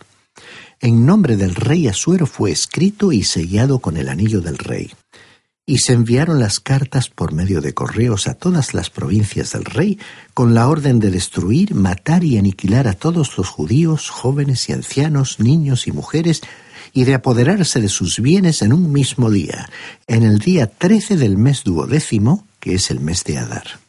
En 0.80 1.04
nombre 1.04 1.36
del 1.36 1.54
rey 1.54 1.86
Asuero 1.86 2.24
fue 2.24 2.50
escrito 2.50 3.12
y 3.12 3.24
sellado 3.24 3.80
con 3.80 3.98
el 3.98 4.08
anillo 4.08 4.40
del 4.40 4.56
rey 4.56 4.90
y 5.68 5.78
se 5.78 5.92
enviaron 5.92 6.38
las 6.38 6.60
cartas 6.60 7.10
por 7.10 7.32
medio 7.32 7.60
de 7.60 7.74
correos 7.74 8.28
a 8.28 8.34
todas 8.34 8.72
las 8.72 8.88
provincias 8.88 9.52
del 9.52 9.64
rey 9.64 9.98
con 10.32 10.54
la 10.54 10.68
orden 10.68 11.00
de 11.00 11.10
destruir, 11.10 11.74
matar 11.74 12.22
y 12.22 12.38
aniquilar 12.38 12.86
a 12.86 12.92
todos 12.92 13.36
los 13.36 13.48
judíos, 13.48 14.08
jóvenes 14.08 14.68
y 14.68 14.72
ancianos, 14.72 15.40
niños 15.40 15.88
y 15.88 15.92
mujeres, 15.92 16.42
y 16.92 17.02
de 17.02 17.14
apoderarse 17.14 17.80
de 17.80 17.88
sus 17.88 18.20
bienes 18.20 18.62
en 18.62 18.72
un 18.72 18.92
mismo 18.92 19.28
día, 19.28 19.68
en 20.06 20.22
el 20.22 20.38
día 20.38 20.68
trece 20.68 21.16
del 21.16 21.36
mes 21.36 21.64
duodécimo, 21.64 22.46
que 22.60 22.74
es 22.74 22.92
el 22.92 23.00
mes 23.00 23.24
de 23.24 23.38
Adar. 23.38 23.80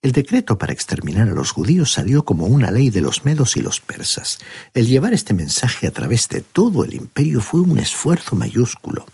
El 0.00 0.12
decreto 0.12 0.58
para 0.58 0.72
exterminar 0.72 1.28
a 1.28 1.32
los 1.32 1.50
judíos 1.50 1.92
salió 1.92 2.24
como 2.24 2.46
una 2.46 2.70
ley 2.70 2.90
de 2.90 3.00
los 3.00 3.24
medos 3.24 3.56
y 3.56 3.62
los 3.62 3.80
persas. 3.80 4.38
El 4.74 4.86
llevar 4.86 5.12
este 5.12 5.34
mensaje 5.34 5.86
a 5.86 5.90
través 5.90 6.28
de 6.28 6.40
todo 6.42 6.84
el 6.84 6.94
imperio 6.94 7.40
fue 7.40 7.60
un 7.60 7.78
esfuerzo 7.78 8.36
mayúsculo. 8.36 9.06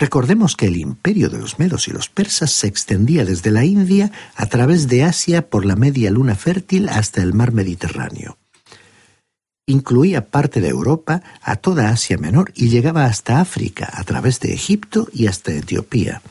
Recordemos 0.00 0.56
que 0.56 0.64
el 0.64 0.78
imperio 0.78 1.28
de 1.28 1.36
los 1.36 1.58
medos 1.58 1.86
y 1.86 1.90
los 1.90 2.08
persas 2.08 2.52
se 2.52 2.66
extendía 2.66 3.26
desde 3.26 3.50
la 3.50 3.66
India 3.66 4.10
a 4.34 4.46
través 4.46 4.88
de 4.88 5.04
Asia 5.04 5.50
por 5.50 5.66
la 5.66 5.76
media 5.76 6.10
luna 6.10 6.36
fértil 6.36 6.88
hasta 6.88 7.22
el 7.22 7.34
mar 7.34 7.52
Mediterráneo. 7.52 8.38
Incluía 9.66 10.30
parte 10.30 10.62
de 10.62 10.68
Europa, 10.68 11.22
a 11.42 11.56
toda 11.56 11.90
Asia 11.90 12.16
Menor 12.16 12.50
y 12.56 12.70
llegaba 12.70 13.04
hasta 13.04 13.42
África 13.42 13.90
a 13.92 14.02
través 14.04 14.40
de 14.40 14.54
Egipto 14.54 15.06
y 15.12 15.26
hasta 15.26 15.52
Etiopía. 15.52 16.22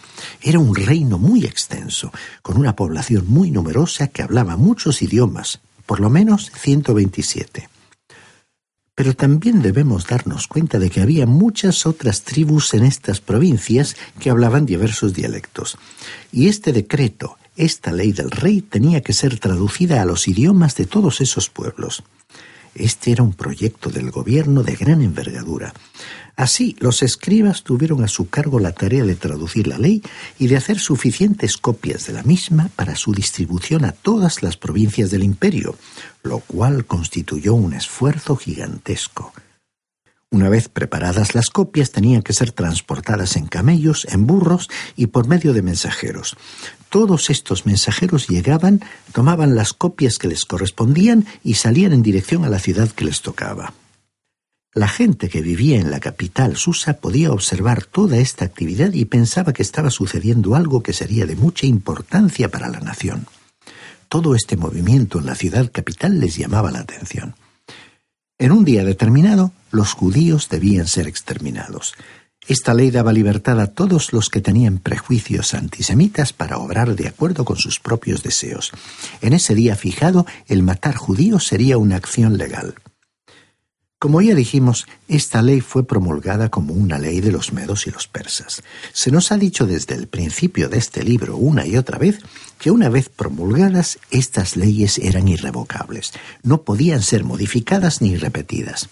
Era 0.41 0.57
un 0.57 0.75
reino 0.75 1.19
muy 1.19 1.45
extenso, 1.45 2.11
con 2.41 2.57
una 2.57 2.75
población 2.75 3.25
muy 3.27 3.51
numerosa 3.51 4.07
que 4.07 4.23
hablaba 4.23 4.57
muchos 4.57 5.03
idiomas, 5.03 5.61
por 5.85 5.99
lo 5.99 6.09
menos 6.09 6.51
127. 6.55 7.69
Pero 8.99 9.13
también 9.13 9.61
debemos 9.61 10.07
darnos 10.07 10.47
cuenta 10.47 10.77
de 10.77 10.89
que 10.89 10.99
había 10.99 11.25
muchas 11.25 11.85
otras 11.85 12.23
tribus 12.23 12.73
en 12.73 12.83
estas 12.83 13.21
provincias 13.21 13.95
que 14.19 14.29
hablaban 14.29 14.65
diversos 14.65 15.13
dialectos. 15.13 15.77
Y 16.33 16.49
este 16.49 16.73
decreto, 16.73 17.37
esta 17.55 17.93
ley 17.93 18.11
del 18.11 18.29
rey, 18.29 18.59
tenía 18.59 18.99
que 18.99 19.13
ser 19.13 19.39
traducida 19.39 20.01
a 20.01 20.05
los 20.05 20.27
idiomas 20.27 20.75
de 20.75 20.85
todos 20.85 21.21
esos 21.21 21.49
pueblos. 21.49 22.03
Este 22.75 23.13
era 23.13 23.23
un 23.23 23.31
proyecto 23.31 23.89
del 23.89 24.11
gobierno 24.11 24.63
de 24.63 24.75
gran 24.75 25.01
envergadura. 25.01 25.73
Así, 26.39 26.77
los 26.79 27.03
escribas 27.03 27.63
tuvieron 27.63 28.01
a 28.01 28.07
su 28.07 28.29
cargo 28.29 28.59
la 28.59 28.71
tarea 28.71 29.03
de 29.03 29.17
traducir 29.17 29.67
la 29.67 29.77
ley 29.77 30.01
y 30.37 30.47
de 30.47 30.55
hacer 30.55 30.79
suficientes 30.79 31.57
copias 31.57 32.07
de 32.07 32.13
la 32.13 32.23
misma 32.23 32.69
para 32.77 32.95
su 32.95 33.11
distribución 33.11 33.83
a 33.83 33.91
todas 33.91 34.41
las 34.41 34.55
provincias 34.55 35.11
del 35.11 35.23
imperio, 35.23 35.75
lo 36.23 36.39
cual 36.39 36.85
constituyó 36.85 37.55
un 37.55 37.73
esfuerzo 37.73 38.37
gigantesco. 38.37 39.33
Una 40.31 40.47
vez 40.47 40.69
preparadas 40.69 41.35
las 41.35 41.49
copias 41.49 41.91
tenían 41.91 42.21
que 42.21 42.31
ser 42.31 42.53
transportadas 42.53 43.35
en 43.35 43.47
camellos, 43.47 44.07
en 44.09 44.25
burros 44.25 44.69
y 44.95 45.07
por 45.07 45.27
medio 45.27 45.51
de 45.51 45.61
mensajeros. 45.61 46.37
Todos 46.87 47.29
estos 47.29 47.65
mensajeros 47.65 48.29
llegaban, 48.29 48.79
tomaban 49.11 49.55
las 49.55 49.73
copias 49.73 50.17
que 50.17 50.29
les 50.29 50.45
correspondían 50.45 51.25
y 51.43 51.55
salían 51.55 51.91
en 51.91 52.01
dirección 52.01 52.45
a 52.45 52.49
la 52.49 52.59
ciudad 52.59 52.87
que 52.87 53.03
les 53.03 53.21
tocaba. 53.21 53.73
La 54.75 54.87
gente 54.87 55.29
que 55.29 55.41
vivía 55.41 55.79
en 55.79 55.89
la 55.89 55.99
capital, 55.99 56.55
Susa, 56.55 56.99
podía 56.99 57.31
observar 57.31 57.85
toda 57.85 58.17
esta 58.17 58.45
actividad 58.45 58.93
y 58.93 59.05
pensaba 59.05 59.51
que 59.51 59.63
estaba 59.63 59.89
sucediendo 59.89 60.55
algo 60.55 60.83
que 60.83 60.93
sería 60.93 61.25
de 61.25 61.35
mucha 61.35 61.65
importancia 61.65 62.49
para 62.49 62.69
la 62.69 62.79
nación. 62.79 63.25
Todo 64.09 64.35
este 64.35 64.57
movimiento 64.57 65.19
en 65.19 65.25
la 65.25 65.33
ciudad 65.33 65.71
capital 65.71 66.19
les 66.19 66.35
llamaba 66.35 66.69
la 66.69 66.79
atención. 66.79 67.35
En 68.37 68.51
un 68.51 68.63
día 68.63 68.85
determinado, 68.85 69.51
los 69.71 69.93
judíos 69.93 70.49
debían 70.49 70.87
ser 70.87 71.07
exterminados. 71.07 71.95
Esta 72.47 72.75
ley 72.75 72.91
daba 72.91 73.11
libertad 73.11 73.59
a 73.59 73.67
todos 73.67 74.13
los 74.13 74.29
que 74.29 74.39
tenían 74.39 74.77
prejuicios 74.77 75.55
antisemitas 75.55 76.31
para 76.31 76.57
obrar 76.59 76.95
de 76.95 77.07
acuerdo 77.07 77.43
con 77.43 77.57
sus 77.57 77.79
propios 77.79 78.21
deseos. 78.21 78.71
En 79.21 79.33
ese 79.33 79.55
día 79.55 79.75
fijado, 79.75 80.27
el 80.47 80.61
matar 80.61 80.95
judíos 80.95 81.47
sería 81.47 81.79
una 81.79 81.95
acción 81.95 82.37
legal. 82.37 82.75
Como 84.01 84.21
ya 84.21 84.33
dijimos, 84.33 84.87
esta 85.09 85.41
ley 85.41 85.59
fue 85.59 85.85
promulgada 85.85 86.47
como 86.47 86.73
una 86.73 86.97
ley 86.97 87.19
de 87.19 87.33
los 87.33 87.51
medos 87.51 87.85
y 87.85 87.91
los 87.91 88.07
persas. 88.07 88.63
Se 88.93 89.11
nos 89.11 89.33
ha 89.33 89.37
dicho 89.37 89.67
desde 89.67 89.95
el 89.95 90.07
principio 90.07 90.69
de 90.69 90.77
este 90.77 91.03
libro 91.03 91.35
una 91.35 91.65
y 91.67 91.75
otra 91.75 91.97
vez 91.97 92.19
que 92.59 92.71
una 92.71 92.87
vez 92.87 93.09
promulgadas 93.09 93.99
estas 94.09 94.55
leyes 94.55 94.99
eran 94.99 95.27
irrevocables, 95.27 96.13
no 96.43 96.61
podían 96.61 97.01
ser 97.01 97.25
modificadas 97.25 98.01
ni 98.01 98.15
repetidas. 98.15 98.87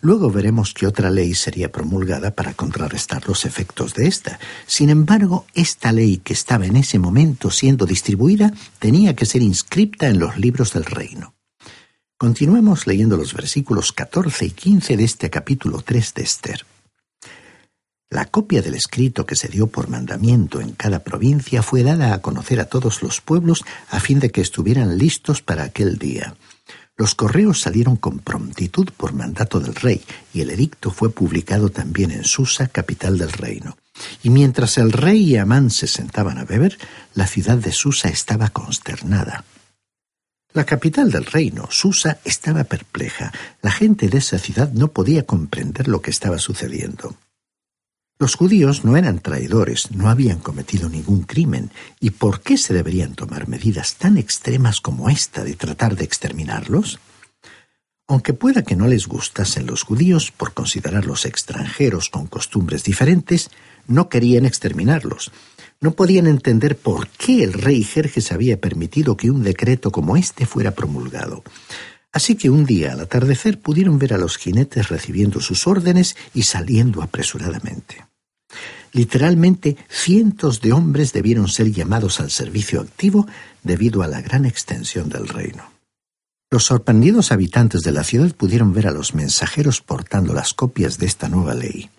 Luego 0.00 0.30
veremos 0.30 0.74
que 0.74 0.86
otra 0.86 1.10
ley 1.10 1.34
sería 1.34 1.72
promulgada 1.72 2.36
para 2.36 2.54
contrarrestar 2.54 3.26
los 3.26 3.44
efectos 3.44 3.94
de 3.94 4.06
esta. 4.06 4.38
Sin 4.68 4.90
embargo, 4.90 5.44
esta 5.54 5.90
ley 5.90 6.18
que 6.18 6.34
estaba 6.34 6.66
en 6.66 6.76
ese 6.76 7.00
momento 7.00 7.50
siendo 7.50 7.84
distribuida 7.84 8.54
tenía 8.78 9.16
que 9.16 9.26
ser 9.26 9.42
inscripta 9.42 10.06
en 10.06 10.20
los 10.20 10.38
libros 10.38 10.72
del 10.72 10.84
reino. 10.84 11.34
Continuemos 12.22 12.86
leyendo 12.86 13.16
los 13.16 13.32
versículos 13.32 13.92
14 13.92 14.44
y 14.44 14.50
15 14.50 14.98
de 14.98 15.04
este 15.04 15.30
capítulo 15.30 15.80
3 15.80 16.12
de 16.12 16.22
Esther. 16.22 16.66
La 18.10 18.26
copia 18.26 18.60
del 18.60 18.74
escrito 18.74 19.24
que 19.24 19.36
se 19.36 19.48
dio 19.48 19.68
por 19.68 19.88
mandamiento 19.88 20.60
en 20.60 20.72
cada 20.72 20.98
provincia 20.98 21.62
fue 21.62 21.82
dada 21.82 22.12
a 22.12 22.20
conocer 22.20 22.60
a 22.60 22.66
todos 22.66 23.02
los 23.02 23.22
pueblos 23.22 23.64
a 23.88 24.00
fin 24.00 24.20
de 24.20 24.30
que 24.30 24.42
estuvieran 24.42 24.98
listos 24.98 25.40
para 25.40 25.64
aquel 25.64 25.96
día. 25.96 26.36
Los 26.94 27.14
correos 27.14 27.62
salieron 27.62 27.96
con 27.96 28.18
prontitud 28.18 28.90
por 28.98 29.14
mandato 29.14 29.58
del 29.58 29.74
rey, 29.74 30.02
y 30.34 30.42
el 30.42 30.50
edicto 30.50 30.90
fue 30.90 31.10
publicado 31.10 31.70
también 31.70 32.10
en 32.10 32.24
Susa, 32.24 32.68
capital 32.68 33.16
del 33.16 33.32
reino. 33.32 33.78
Y 34.22 34.28
mientras 34.28 34.76
el 34.76 34.92
rey 34.92 35.22
y 35.22 35.36
Amán 35.38 35.70
se 35.70 35.86
sentaban 35.86 36.36
a 36.36 36.44
beber, 36.44 36.76
la 37.14 37.26
ciudad 37.26 37.56
de 37.56 37.72
Susa 37.72 38.10
estaba 38.10 38.50
consternada. 38.50 39.42
La 40.52 40.64
capital 40.64 41.12
del 41.12 41.26
reino, 41.26 41.68
Susa, 41.70 42.18
estaba 42.24 42.64
perpleja. 42.64 43.32
La 43.62 43.70
gente 43.70 44.08
de 44.08 44.18
esa 44.18 44.36
ciudad 44.36 44.72
no 44.72 44.88
podía 44.88 45.24
comprender 45.24 45.86
lo 45.86 46.02
que 46.02 46.10
estaba 46.10 46.38
sucediendo. 46.38 47.14
Los 48.18 48.34
judíos 48.34 48.84
no 48.84 48.96
eran 48.96 49.20
traidores, 49.20 49.92
no 49.92 50.10
habían 50.10 50.40
cometido 50.40 50.88
ningún 50.88 51.22
crimen, 51.22 51.70
¿y 52.00 52.10
por 52.10 52.40
qué 52.40 52.58
se 52.58 52.74
deberían 52.74 53.14
tomar 53.14 53.48
medidas 53.48 53.94
tan 53.94 54.18
extremas 54.18 54.80
como 54.80 55.08
esta 55.08 55.44
de 55.44 55.54
tratar 55.54 55.94
de 55.94 56.04
exterminarlos? 56.04 56.98
Aunque 58.08 58.34
pueda 58.34 58.62
que 58.62 58.74
no 58.74 58.88
les 58.88 59.06
gustasen 59.06 59.66
los 59.66 59.84
judíos 59.84 60.32
por 60.32 60.52
considerarlos 60.52 61.26
extranjeros 61.26 62.10
con 62.10 62.26
costumbres 62.26 62.82
diferentes, 62.82 63.50
no 63.86 64.08
querían 64.08 64.44
exterminarlos, 64.44 65.30
no 65.80 65.92
podían 65.92 66.26
entender 66.26 66.76
por 66.76 67.08
qué 67.08 67.42
el 67.42 67.54
rey 67.54 67.82
Jerjes 67.82 68.32
había 68.32 68.60
permitido 68.60 69.16
que 69.16 69.30
un 69.30 69.42
decreto 69.42 69.90
como 69.90 70.16
este 70.16 70.44
fuera 70.46 70.72
promulgado. 70.72 71.42
Así 72.12 72.34
que 72.34 72.50
un 72.50 72.66
día 72.66 72.92
al 72.92 73.00
atardecer 73.00 73.60
pudieron 73.60 73.98
ver 73.98 74.14
a 74.14 74.18
los 74.18 74.36
jinetes 74.36 74.88
recibiendo 74.88 75.40
sus 75.40 75.66
órdenes 75.66 76.16
y 76.34 76.42
saliendo 76.42 77.02
apresuradamente. 77.02 78.04
Literalmente 78.92 79.76
cientos 79.88 80.60
de 80.60 80.72
hombres 80.72 81.12
debieron 81.12 81.48
ser 81.48 81.70
llamados 81.70 82.20
al 82.20 82.30
servicio 82.30 82.80
activo 82.80 83.26
debido 83.62 84.02
a 84.02 84.08
la 84.08 84.20
gran 84.20 84.44
extensión 84.44 85.08
del 85.08 85.28
reino. 85.28 85.70
Los 86.50 86.64
sorprendidos 86.64 87.30
habitantes 87.30 87.82
de 87.82 87.92
la 87.92 88.02
ciudad 88.02 88.34
pudieron 88.34 88.72
ver 88.72 88.88
a 88.88 88.90
los 88.90 89.14
mensajeros 89.14 89.80
portando 89.80 90.34
las 90.34 90.52
copias 90.52 90.98
de 90.98 91.06
esta 91.06 91.28
nueva 91.28 91.54
ley. 91.54 91.90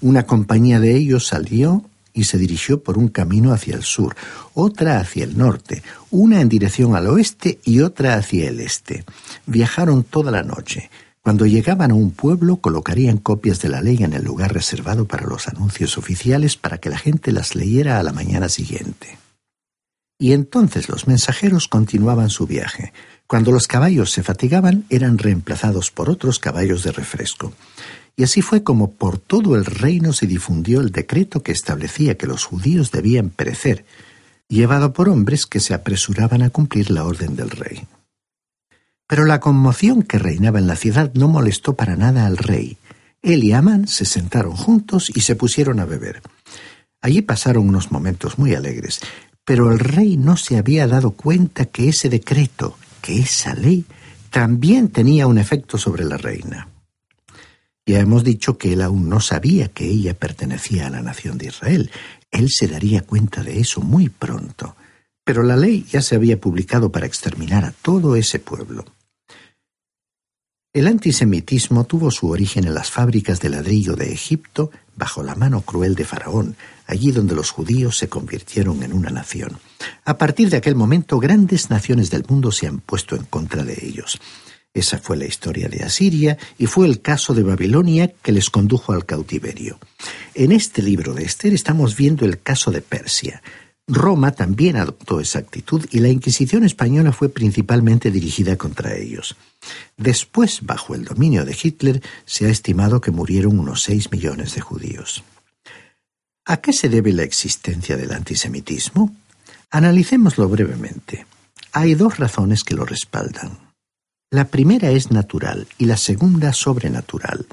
Una 0.00 0.26
compañía 0.26 0.80
de 0.80 0.96
ellos 0.96 1.28
salió 1.28 1.84
y 2.12 2.24
se 2.24 2.38
dirigió 2.38 2.82
por 2.82 2.98
un 2.98 3.08
camino 3.08 3.52
hacia 3.52 3.74
el 3.74 3.82
sur, 3.82 4.16
otra 4.54 4.98
hacia 4.98 5.24
el 5.24 5.36
norte, 5.36 5.82
una 6.10 6.40
en 6.40 6.48
dirección 6.48 6.94
al 6.94 7.06
oeste 7.06 7.58
y 7.64 7.80
otra 7.80 8.14
hacia 8.14 8.48
el 8.48 8.60
este. 8.60 9.04
Viajaron 9.46 10.04
toda 10.04 10.30
la 10.30 10.42
noche. 10.42 10.90
Cuando 11.22 11.46
llegaban 11.46 11.92
a 11.92 11.94
un 11.94 12.10
pueblo 12.10 12.56
colocarían 12.56 13.18
copias 13.18 13.60
de 13.60 13.68
la 13.68 13.80
ley 13.80 14.02
en 14.02 14.12
el 14.12 14.24
lugar 14.24 14.52
reservado 14.52 15.06
para 15.06 15.26
los 15.26 15.46
anuncios 15.46 15.96
oficiales 15.96 16.56
para 16.56 16.78
que 16.78 16.90
la 16.90 16.98
gente 16.98 17.30
las 17.30 17.54
leyera 17.54 18.00
a 18.00 18.02
la 18.02 18.12
mañana 18.12 18.48
siguiente. 18.48 19.18
Y 20.18 20.32
entonces 20.32 20.88
los 20.88 21.06
mensajeros 21.06 21.68
continuaban 21.68 22.30
su 22.30 22.46
viaje. 22.46 22.92
Cuando 23.26 23.50
los 23.50 23.66
caballos 23.66 24.12
se 24.12 24.22
fatigaban 24.22 24.84
eran 24.88 25.18
reemplazados 25.18 25.90
por 25.90 26.10
otros 26.10 26.38
caballos 26.38 26.82
de 26.82 26.92
refresco. 26.92 27.52
Y 28.16 28.24
así 28.24 28.42
fue 28.42 28.62
como 28.62 28.92
por 28.92 29.18
todo 29.18 29.56
el 29.56 29.64
reino 29.64 30.12
se 30.12 30.26
difundió 30.26 30.80
el 30.80 30.90
decreto 30.90 31.42
que 31.42 31.52
establecía 31.52 32.16
que 32.18 32.26
los 32.26 32.44
judíos 32.44 32.90
debían 32.90 33.30
perecer, 33.30 33.84
llevado 34.48 34.92
por 34.92 35.08
hombres 35.08 35.46
que 35.46 35.60
se 35.60 35.74
apresuraban 35.74 36.42
a 36.42 36.50
cumplir 36.50 36.90
la 36.90 37.04
orden 37.04 37.36
del 37.36 37.50
rey. 37.50 37.86
Pero 39.06 39.24
la 39.24 39.40
conmoción 39.40 40.02
que 40.02 40.18
reinaba 40.18 40.58
en 40.58 40.66
la 40.66 40.76
ciudad 40.76 41.12
no 41.14 41.28
molestó 41.28 41.74
para 41.74 41.96
nada 41.96 42.26
al 42.26 42.36
rey. 42.36 42.76
Él 43.22 43.44
y 43.44 43.52
Amán 43.52 43.88
se 43.88 44.04
sentaron 44.04 44.56
juntos 44.56 45.10
y 45.14 45.20
se 45.22 45.36
pusieron 45.36 45.80
a 45.80 45.84
beber. 45.84 46.22
Allí 47.00 47.22
pasaron 47.22 47.68
unos 47.68 47.90
momentos 47.90 48.38
muy 48.38 48.54
alegres, 48.54 49.00
pero 49.44 49.72
el 49.72 49.78
rey 49.78 50.16
no 50.16 50.36
se 50.36 50.56
había 50.56 50.86
dado 50.86 51.12
cuenta 51.12 51.66
que 51.66 51.88
ese 51.88 52.08
decreto, 52.08 52.76
que 53.00 53.18
esa 53.18 53.54
ley, 53.54 53.84
también 54.30 54.88
tenía 54.88 55.26
un 55.26 55.38
efecto 55.38 55.78
sobre 55.78 56.04
la 56.04 56.16
reina. 56.16 56.68
Ya 57.86 57.98
hemos 57.98 58.22
dicho 58.22 58.58
que 58.58 58.72
él 58.72 58.82
aún 58.82 59.08
no 59.08 59.20
sabía 59.20 59.68
que 59.68 59.86
ella 59.86 60.14
pertenecía 60.14 60.86
a 60.86 60.90
la 60.90 61.02
nación 61.02 61.36
de 61.38 61.46
Israel. 61.46 61.90
Él 62.30 62.48
se 62.48 62.68
daría 62.68 63.02
cuenta 63.02 63.42
de 63.42 63.58
eso 63.60 63.80
muy 63.80 64.08
pronto. 64.08 64.76
Pero 65.24 65.42
la 65.42 65.56
ley 65.56 65.84
ya 65.90 66.00
se 66.00 66.14
había 66.14 66.40
publicado 66.40 66.90
para 66.92 67.06
exterminar 67.06 67.64
a 67.64 67.72
todo 67.72 68.16
ese 68.16 68.38
pueblo. 68.38 68.84
El 70.72 70.86
antisemitismo 70.86 71.84
tuvo 71.84 72.10
su 72.10 72.30
origen 72.30 72.66
en 72.66 72.74
las 72.74 72.90
fábricas 72.90 73.40
de 73.40 73.50
ladrillo 73.50 73.94
de 73.94 74.10
Egipto 74.12 74.70
bajo 74.96 75.22
la 75.22 75.34
mano 75.34 75.60
cruel 75.60 75.94
de 75.94 76.04
Faraón, 76.04 76.56
allí 76.86 77.12
donde 77.12 77.34
los 77.34 77.50
judíos 77.50 77.98
se 77.98 78.08
convirtieron 78.08 78.82
en 78.82 78.94
una 78.94 79.10
nación. 79.10 79.58
A 80.04 80.16
partir 80.16 80.48
de 80.48 80.56
aquel 80.56 80.74
momento, 80.74 81.18
grandes 81.18 81.68
naciones 81.68 82.10
del 82.10 82.24
mundo 82.26 82.52
se 82.52 82.68
han 82.68 82.78
puesto 82.78 83.16
en 83.16 83.24
contra 83.24 83.64
de 83.64 83.78
ellos. 83.82 84.18
Esa 84.74 84.98
fue 84.98 85.18
la 85.18 85.26
historia 85.26 85.68
de 85.68 85.84
Asiria 85.84 86.38
y 86.56 86.66
fue 86.66 86.86
el 86.86 87.02
caso 87.02 87.34
de 87.34 87.42
Babilonia 87.42 88.08
que 88.22 88.32
les 88.32 88.48
condujo 88.48 88.92
al 88.92 89.04
cautiverio. 89.04 89.78
En 90.34 90.50
este 90.50 90.80
libro 90.80 91.12
de 91.12 91.24
Esther 91.24 91.52
estamos 91.52 91.94
viendo 91.94 92.24
el 92.24 92.40
caso 92.40 92.70
de 92.70 92.80
Persia. 92.80 93.42
Roma 93.86 94.32
también 94.32 94.76
adoptó 94.76 95.20
esa 95.20 95.40
actitud 95.40 95.84
y 95.90 95.98
la 95.98 96.08
Inquisición 96.08 96.64
española 96.64 97.12
fue 97.12 97.28
principalmente 97.28 98.10
dirigida 98.10 98.56
contra 98.56 98.96
ellos. 98.96 99.36
Después, 99.98 100.60
bajo 100.62 100.94
el 100.94 101.04
dominio 101.04 101.44
de 101.44 101.56
Hitler, 101.60 102.02
se 102.24 102.46
ha 102.46 102.48
estimado 102.48 103.00
que 103.00 103.10
murieron 103.10 103.58
unos 103.58 103.82
seis 103.82 104.10
millones 104.10 104.54
de 104.54 104.62
judíos. 104.62 105.22
¿A 106.46 106.56
qué 106.58 106.72
se 106.72 106.88
debe 106.88 107.12
la 107.12 107.24
existencia 107.24 107.96
del 107.96 108.12
antisemitismo? 108.12 109.14
Analicémoslo 109.70 110.48
brevemente. 110.48 111.26
Hay 111.72 111.94
dos 111.94 112.18
razones 112.18 112.64
que 112.64 112.74
lo 112.74 112.84
respaldan. 112.84 113.71
La 114.32 114.46
primera 114.46 114.88
es 114.88 115.10
natural 115.10 115.66
y 115.76 115.84
la 115.84 115.98
segunda 115.98 116.54
sobrenatural. 116.54 117.44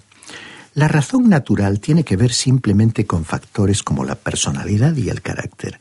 La 0.73 0.87
razón 0.87 1.27
natural 1.27 1.81
tiene 1.81 2.05
que 2.05 2.15
ver 2.15 2.31
simplemente 2.31 3.05
con 3.05 3.25
factores 3.25 3.83
como 3.83 4.05
la 4.05 4.15
personalidad 4.15 4.95
y 4.95 5.09
el 5.09 5.21
carácter. 5.21 5.77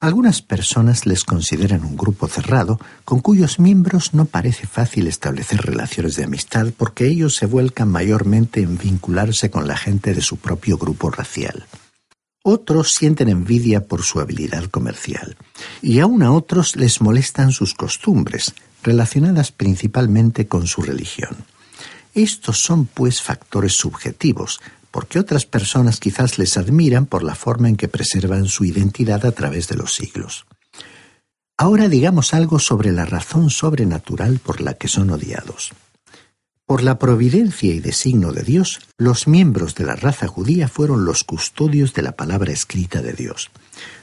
Algunas 0.00 0.40
personas 0.40 1.04
les 1.04 1.24
consideran 1.24 1.84
un 1.84 1.98
grupo 1.98 2.28
cerrado 2.28 2.80
con 3.04 3.20
cuyos 3.20 3.58
miembros 3.58 4.14
no 4.14 4.24
parece 4.24 4.66
fácil 4.66 5.06
establecer 5.06 5.60
relaciones 5.60 6.16
de 6.16 6.24
amistad 6.24 6.68
porque 6.74 7.06
ellos 7.06 7.36
se 7.36 7.44
vuelcan 7.44 7.90
mayormente 7.90 8.62
en 8.62 8.78
vincularse 8.78 9.50
con 9.50 9.68
la 9.68 9.76
gente 9.76 10.14
de 10.14 10.22
su 10.22 10.38
propio 10.38 10.78
grupo 10.78 11.10
racial. 11.10 11.66
Otros 12.42 12.94
sienten 12.94 13.28
envidia 13.28 13.86
por 13.86 14.02
su 14.02 14.18
habilidad 14.18 14.64
comercial 14.70 15.36
y 15.82 15.98
aún 15.98 16.22
a 16.22 16.32
otros 16.32 16.74
les 16.76 17.02
molestan 17.02 17.52
sus 17.52 17.74
costumbres, 17.74 18.54
relacionadas 18.82 19.52
principalmente 19.52 20.48
con 20.48 20.66
su 20.66 20.82
religión. 20.82 21.36
Estos 22.14 22.62
son, 22.62 22.86
pues, 22.86 23.22
factores 23.22 23.74
subjetivos, 23.74 24.60
porque 24.90 25.18
otras 25.18 25.46
personas 25.46 26.00
quizás 26.00 26.38
les 26.38 26.56
admiran 26.56 27.06
por 27.06 27.22
la 27.22 27.34
forma 27.34 27.68
en 27.68 27.76
que 27.76 27.88
preservan 27.88 28.46
su 28.46 28.64
identidad 28.64 29.24
a 29.26 29.32
través 29.32 29.68
de 29.68 29.76
los 29.76 29.94
siglos. 29.94 30.46
Ahora 31.56 31.88
digamos 31.88 32.34
algo 32.34 32.58
sobre 32.58 32.92
la 32.92 33.04
razón 33.04 33.50
sobrenatural 33.50 34.38
por 34.38 34.60
la 34.60 34.74
que 34.74 34.88
son 34.88 35.10
odiados. 35.10 35.72
Por 36.68 36.82
la 36.82 36.98
providencia 36.98 37.74
y 37.74 37.80
designo 37.80 38.32
de 38.32 38.42
Dios, 38.42 38.80
los 38.98 39.26
miembros 39.26 39.74
de 39.74 39.84
la 39.84 39.96
raza 39.96 40.28
judía 40.28 40.68
fueron 40.68 41.04
los 41.04 41.24
custodios 41.24 41.94
de 41.94 42.02
la 42.02 42.12
palabra 42.12 42.52
escrita 42.52 43.00
de 43.00 43.14
Dios. 43.14 43.50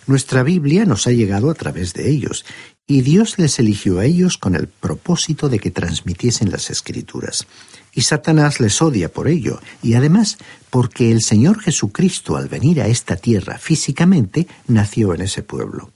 Nuestra 0.08 0.44
Biblia 0.44 0.84
nos 0.86 1.06
ha 1.08 1.12
llegado 1.12 1.52
a 1.52 1.54
través 1.54 1.94
de 1.94 2.10
ellos, 2.10 2.44
y 2.88 3.02
Dios 3.02 3.40
les 3.40 3.60
eligió 3.60 4.00
a 4.00 4.06
ellos 4.06 4.38
con 4.38 4.56
el 4.56 4.68
propósito 4.68 5.50
de 5.50 5.60
que 5.60 5.72
transmitiesen 5.72 6.52
las 6.52 6.70
escrituras. 6.70 7.48
Y 7.94 8.02
Satanás 8.02 8.60
les 8.60 8.82
odia 8.82 9.12
por 9.12 9.28
ello, 9.28 9.60
y 9.82 9.96
además 9.96 10.38
porque 10.70 11.12
el 11.12 11.22
Señor 11.22 11.60
Jesucristo 11.62 12.38
al 12.38 12.50
venir 12.50 12.82
a 12.82 12.88
esta 12.88 13.16
tierra 13.16 13.58
físicamente 13.58 14.48
nació 14.68 15.14
en 15.14 15.22
ese 15.22 15.42
pueblo. 15.42 15.92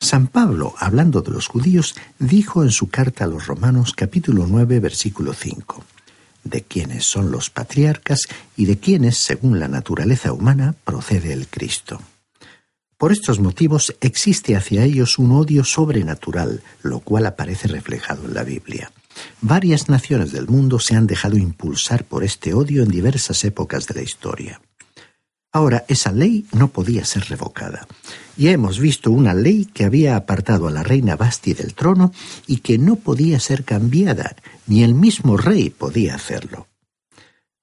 San 0.00 0.28
Pablo, 0.28 0.74
hablando 0.78 1.22
de 1.22 1.30
los 1.30 1.48
judíos, 1.48 1.94
dijo 2.18 2.62
en 2.62 2.70
su 2.70 2.88
carta 2.88 3.24
a 3.24 3.28
los 3.28 3.46
Romanos 3.46 3.94
capítulo 3.94 4.46
9 4.46 4.80
versículo 4.80 5.32
5 5.32 5.84
de 6.44 6.62
quienes 6.62 7.04
son 7.04 7.30
los 7.30 7.50
patriarcas 7.50 8.20
y 8.56 8.66
de 8.66 8.78
quienes, 8.78 9.18
según 9.18 9.60
la 9.60 9.68
naturaleza 9.68 10.32
humana, 10.32 10.74
procede 10.84 11.32
el 11.32 11.46
Cristo. 11.48 12.00
Por 12.98 13.12
estos 13.12 13.38
motivos 13.38 13.94
existe 14.00 14.56
hacia 14.56 14.82
ellos 14.82 15.20
un 15.20 15.30
odio 15.30 15.62
sobrenatural, 15.62 16.62
lo 16.82 16.98
cual 16.98 17.26
aparece 17.26 17.68
reflejado 17.68 18.24
en 18.24 18.34
la 18.34 18.42
Biblia. 18.42 18.90
Varias 19.40 19.88
naciones 19.88 20.32
del 20.32 20.48
mundo 20.48 20.80
se 20.80 20.96
han 20.96 21.06
dejado 21.06 21.36
impulsar 21.36 22.04
por 22.04 22.24
este 22.24 22.54
odio 22.54 22.82
en 22.82 22.88
diversas 22.88 23.44
épocas 23.44 23.86
de 23.86 23.94
la 23.94 24.02
historia. 24.02 24.60
Ahora, 25.52 25.84
esa 25.86 26.10
ley 26.10 26.46
no 26.52 26.68
podía 26.68 27.04
ser 27.04 27.24
revocada. 27.28 27.86
Ya 28.36 28.50
hemos 28.50 28.80
visto 28.80 29.12
una 29.12 29.32
ley 29.32 29.64
que 29.64 29.84
había 29.84 30.16
apartado 30.16 30.66
a 30.66 30.72
la 30.72 30.82
reina 30.82 31.14
Basti 31.14 31.54
del 31.54 31.74
trono 31.74 32.12
y 32.48 32.58
que 32.58 32.78
no 32.78 32.96
podía 32.96 33.38
ser 33.38 33.64
cambiada, 33.64 34.34
ni 34.66 34.82
el 34.82 34.94
mismo 34.94 35.36
rey 35.36 35.70
podía 35.70 36.16
hacerlo. 36.16 36.66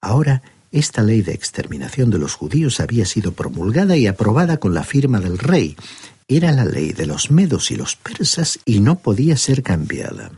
Ahora, 0.02 0.42
esta 0.78 1.02
ley 1.02 1.22
de 1.22 1.34
exterminación 1.34 2.10
de 2.10 2.20
los 2.20 2.36
judíos 2.36 2.80
había 2.80 3.06
sido 3.06 3.34
promulgada 3.34 3.98
y 3.98 4.08
aprobada 4.08 4.58
con 4.58 4.74
la 4.74 4.84
firma 4.84 5.20
del 5.20 5.38
rey. 5.38 5.76
Era 6.28 6.52
la 6.52 6.66
ley 6.66 6.92
de 6.92 7.06
los 7.06 7.32
medos 7.32 7.72
y 7.72 7.76
los 7.76 7.96
persas 7.96 8.60
y 8.66 8.80
no 8.80 9.00
podía 9.00 9.38
ser 9.38 9.64
cambiada. 9.64 10.32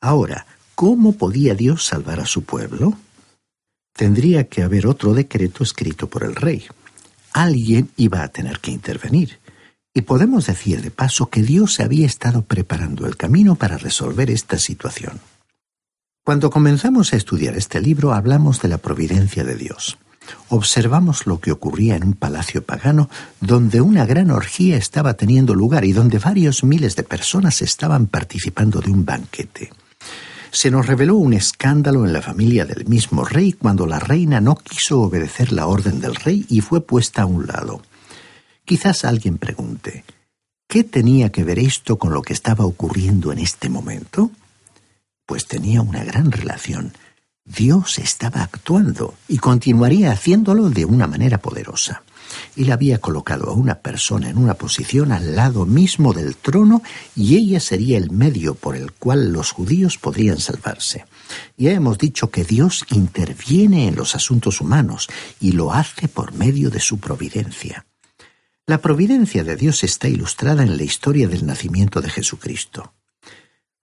Ahora, 0.00 0.46
¿cómo 0.74 1.12
podía 1.12 1.54
Dios 1.54 1.84
salvar 1.84 2.20
a 2.20 2.26
su 2.26 2.44
pueblo? 2.44 2.96
tendría 3.96 4.44
que 4.44 4.62
haber 4.62 4.86
otro 4.86 5.14
decreto 5.14 5.64
escrito 5.64 6.08
por 6.08 6.22
el 6.22 6.36
rey. 6.36 6.66
Alguien 7.32 7.90
iba 7.96 8.22
a 8.22 8.28
tener 8.28 8.60
que 8.60 8.70
intervenir. 8.70 9.38
Y 9.94 10.02
podemos 10.02 10.46
decir 10.46 10.82
de 10.82 10.90
paso 10.90 11.30
que 11.30 11.42
Dios 11.42 11.80
había 11.80 12.06
estado 12.06 12.42
preparando 12.42 13.06
el 13.06 13.16
camino 13.16 13.56
para 13.56 13.78
resolver 13.78 14.30
esta 14.30 14.58
situación. 14.58 15.18
Cuando 16.26 16.50
comenzamos 16.50 17.12
a 17.12 17.16
estudiar 17.16 17.56
este 17.56 17.80
libro 17.80 18.12
hablamos 18.12 18.60
de 18.60 18.66
la 18.66 18.78
providencia 18.78 19.44
de 19.44 19.54
Dios. 19.54 19.96
Observamos 20.48 21.24
lo 21.24 21.38
que 21.38 21.52
ocurría 21.52 21.94
en 21.94 22.02
un 22.02 22.14
palacio 22.14 22.64
pagano 22.64 23.08
donde 23.40 23.80
una 23.80 24.04
gran 24.06 24.32
orgía 24.32 24.76
estaba 24.76 25.14
teniendo 25.14 25.54
lugar 25.54 25.84
y 25.84 25.92
donde 25.92 26.18
varios 26.18 26.64
miles 26.64 26.96
de 26.96 27.04
personas 27.04 27.62
estaban 27.62 28.08
participando 28.08 28.80
de 28.80 28.90
un 28.90 29.04
banquete 29.04 29.70
se 30.50 30.72
nos 30.72 30.86
reveló 30.86 31.14
un 31.14 31.32
escándalo 31.32 32.04
en 32.04 32.12
la 32.12 32.22
familia 32.22 32.64
del 32.64 32.86
mismo 32.86 33.24
rey 33.24 33.52
cuando 33.52 33.86
la 33.86 34.00
reina 34.00 34.40
no 34.40 34.56
quiso 34.56 35.02
obedecer 35.02 35.52
la 35.52 35.68
orden 35.68 36.00
del 36.00 36.16
rey 36.16 36.44
y 36.48 36.60
fue 36.60 36.80
puesta 36.80 37.22
a 37.22 37.26
un 37.26 37.46
lado. 37.46 37.82
Quizás 38.64 39.04
alguien 39.04 39.38
pregunte, 39.38 40.04
¿qué 40.66 40.82
tenía 40.82 41.30
que 41.30 41.44
ver 41.44 41.60
esto 41.60 41.98
con 41.98 42.12
lo 42.12 42.22
que 42.22 42.32
estaba 42.32 42.64
ocurriendo 42.64 43.30
en 43.30 43.38
este 43.38 43.68
momento? 43.68 44.32
Pues 45.26 45.46
tenía 45.46 45.82
una 45.82 46.04
gran 46.04 46.32
relación. 46.32 46.92
Dios 47.44 47.98
estaba 47.98 48.42
actuando 48.42 49.14
y 49.28 49.38
continuaría 49.38 50.10
haciéndolo 50.10 50.70
de 50.70 50.84
una 50.84 51.06
manera 51.06 51.38
poderosa. 51.38 52.02
Él 52.56 52.72
había 52.72 52.98
colocado 52.98 53.50
a 53.50 53.52
una 53.52 53.76
persona 53.76 54.28
en 54.28 54.36
una 54.38 54.54
posición 54.54 55.12
al 55.12 55.36
lado 55.36 55.64
mismo 55.64 56.12
del 56.12 56.34
trono 56.36 56.82
y 57.14 57.36
ella 57.36 57.60
sería 57.60 57.98
el 57.98 58.10
medio 58.10 58.54
por 58.54 58.76
el 58.76 58.92
cual 58.92 59.32
los 59.32 59.52
judíos 59.52 59.96
podrían 59.98 60.40
salvarse. 60.40 61.04
Ya 61.56 61.72
hemos 61.72 61.98
dicho 61.98 62.30
que 62.30 62.44
Dios 62.44 62.84
interviene 62.90 63.86
en 63.86 63.94
los 63.94 64.16
asuntos 64.16 64.60
humanos 64.60 65.08
y 65.40 65.52
lo 65.52 65.72
hace 65.72 66.08
por 66.08 66.32
medio 66.34 66.70
de 66.70 66.80
su 66.80 66.98
providencia. 66.98 67.86
La 68.66 68.78
providencia 68.78 69.44
de 69.44 69.54
Dios 69.54 69.84
está 69.84 70.08
ilustrada 70.08 70.64
en 70.64 70.76
la 70.76 70.82
historia 70.82 71.28
del 71.28 71.46
nacimiento 71.46 72.00
de 72.00 72.10
Jesucristo. 72.10 72.92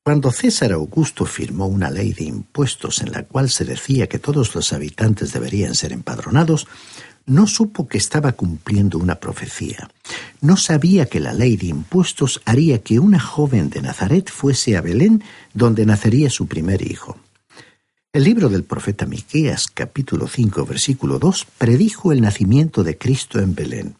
Cuando 0.05 0.33
César 0.33 0.73
Augusto 0.73 1.25
firmó 1.25 1.65
una 1.65 1.89
ley 1.89 2.11
de 2.11 2.25
impuestos 2.25 3.01
en 3.01 3.13
la 3.13 3.23
cual 3.23 3.49
se 3.49 3.63
decía 3.63 4.07
que 4.07 4.19
todos 4.19 4.53
los 4.53 4.73
habitantes 4.73 5.31
deberían 5.31 5.75
ser 5.75 5.93
empadronados, 5.93 6.67
no 7.25 7.47
supo 7.47 7.87
que 7.87 7.99
estaba 7.99 8.33
cumpliendo 8.33 8.97
una 8.97 9.15
profecía. 9.15 9.89
No 10.41 10.57
sabía 10.57 11.05
que 11.05 11.21
la 11.21 11.31
ley 11.31 11.55
de 11.55 11.67
impuestos 11.67 12.41
haría 12.43 12.81
que 12.81 12.99
una 12.99 13.17
joven 13.21 13.69
de 13.69 13.81
Nazaret 13.81 14.29
fuese 14.29 14.75
a 14.75 14.81
Belén, 14.81 15.23
donde 15.53 15.85
nacería 15.85 16.29
su 16.29 16.47
primer 16.47 16.81
hijo. 16.81 17.17
El 18.11 18.25
libro 18.25 18.49
del 18.49 18.65
profeta 18.65 19.05
Miqueas, 19.05 19.67
capítulo 19.67 20.27
5, 20.27 20.65
versículo 20.65 21.17
2, 21.17 21.47
predijo 21.57 22.11
el 22.11 22.19
nacimiento 22.19 22.83
de 22.83 22.97
Cristo 22.97 23.39
en 23.39 23.55
Belén. 23.55 23.95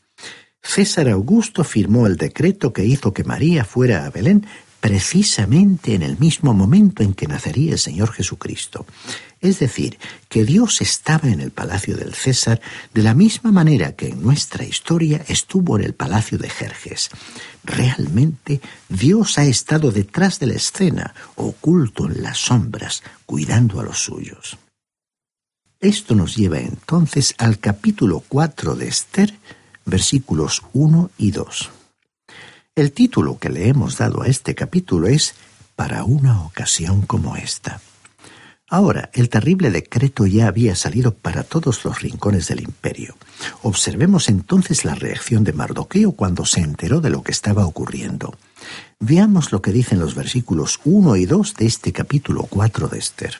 César 0.62 1.08
Augusto 1.08 1.64
firmó 1.64 2.08
el 2.08 2.18
decreto 2.18 2.74
que 2.74 2.84
hizo 2.84 3.14
que 3.14 3.24
María 3.24 3.64
fuera 3.64 4.06
a 4.06 4.10
Belén 4.10 4.46
precisamente 4.84 5.96
en 5.96 6.04
el 6.04 6.20
mismo 6.20 6.54
momento 6.54 7.04
en 7.04 7.14
que 7.14 7.26
nacería 7.26 7.72
el 7.72 7.80
Señor 7.80 8.12
Jesucristo. 8.12 8.86
Es 9.40 9.60
decir, 9.60 9.98
que 10.28 10.44
Dios 10.44 10.82
estaba 10.82 11.30
en 11.30 11.40
el 11.40 11.52
palacio 11.52 11.96
del 11.96 12.14
César 12.14 12.60
de 12.94 13.02
la 13.02 13.14
misma 13.14 13.54
manera 13.54 13.94
que 13.94 14.10
en 14.10 14.22
nuestra 14.22 14.66
historia 14.66 15.24
estuvo 15.30 15.80
en 15.80 15.86
el 15.86 15.94
palacio 15.94 16.38
de 16.38 16.50
Jerjes. 16.50 17.12
Realmente 17.64 18.60
Dios 18.90 19.38
ha 19.38 19.46
estado 19.46 19.90
detrás 19.90 20.40
de 20.40 20.48
la 20.48 20.56
escena, 20.56 21.16
oculto 21.36 22.06
en 22.06 22.22
las 22.22 22.40
sombras, 22.40 23.04
cuidando 23.26 23.80
a 23.80 23.86
los 23.86 24.00
suyos. 24.04 24.58
Esto 25.80 26.14
nos 26.14 26.36
lleva 26.36 26.60
entonces 26.60 27.36
al 27.38 27.58
capítulo 27.58 28.22
4 28.28 28.76
de 28.76 28.90
Esther, 28.90 29.34
versículos 29.86 30.62
1 30.74 31.10
y 31.18 31.32
2. 31.32 31.72
El 32.76 32.92
título 32.92 33.38
que 33.38 33.50
le 33.50 33.68
hemos 33.68 34.00
dado 34.00 34.24
a 34.24 34.28
este 34.28 34.56
capítulo 34.56 35.08
es 35.08 35.36
Para 35.76 36.06
una 36.06 36.42
ocasión 36.44 37.04
como 37.04 37.36
esta. 37.36 37.82
Ahora, 38.68 39.12
el 39.14 39.30
terrible 39.30 39.70
decreto 39.70 40.26
ya 40.26 40.48
había 40.48 40.76
salido 40.76 41.14
para 41.14 41.44
todos 41.44 41.86
los 41.86 42.02
rincones 42.02 42.48
del 42.48 42.62
imperio. 42.62 43.16
Observemos 43.62 44.28
entonces 44.28 44.86
la 44.86 44.96
reacción 44.96 45.44
de 45.44 45.54
Mardoqueo 45.54 46.14
cuando 46.14 46.48
se 46.48 46.62
enteró 46.62 47.00
de 47.00 47.12
lo 47.12 47.22
que 47.22 47.32
estaba 47.32 47.68
ocurriendo. 47.68 48.36
Veamos 49.00 49.52
lo 49.52 49.62
que 49.62 49.72
dicen 49.72 50.00
los 50.00 50.16
versículos 50.16 50.80
1 50.84 51.16
y 51.18 51.28
2 51.28 51.54
de 51.54 51.68
este 51.68 51.94
capítulo 51.94 52.48
4 52.50 52.88
de 52.88 52.98
Esther. 52.98 53.38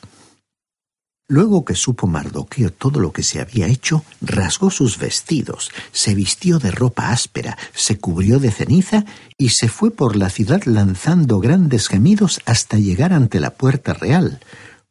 Luego 1.26 1.64
que 1.64 1.74
supo 1.74 2.06
Mardoqueo 2.06 2.70
todo 2.70 3.00
lo 3.00 3.12
que 3.12 3.22
se 3.22 3.40
había 3.40 3.66
hecho, 3.66 4.04
rasgó 4.20 4.70
sus 4.70 4.98
vestidos, 4.98 5.70
se 5.90 6.14
vistió 6.14 6.58
de 6.58 6.70
ropa 6.70 7.10
áspera, 7.10 7.56
se 7.72 7.98
cubrió 7.98 8.38
de 8.38 8.50
ceniza 8.50 9.06
y 9.38 9.50
se 9.50 9.68
fue 9.68 9.90
por 9.90 10.16
la 10.16 10.28
ciudad 10.28 10.62
lanzando 10.64 11.40
grandes 11.40 11.88
gemidos 11.88 12.40
hasta 12.44 12.78
llegar 12.78 13.14
ante 13.14 13.40
la 13.40 13.50
puerta 13.50 13.94
real, 13.94 14.40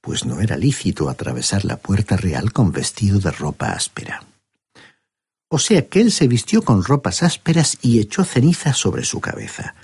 pues 0.01 0.25
no 0.25 0.41
era 0.41 0.57
lícito 0.57 1.07
atravesar 1.07 1.65
la 1.65 1.77
puerta 1.77 2.17
real 2.17 2.51
con 2.51 2.71
vestido 2.71 3.19
de 3.19 3.29
ropa 3.29 3.71
áspera. 3.71 4.23
O 5.49 5.59
sea 5.59 5.87
que 5.87 6.01
él 6.01 6.11
se 6.11 6.27
vistió 6.27 6.63
con 6.63 6.83
ropas 6.83 7.21
ásperas 7.21 7.77
y 7.83 7.99
echó 7.99 8.23
ceniza 8.23 8.73
sobre 8.73 9.05
su 9.05 9.21
cabeza. 9.21 9.75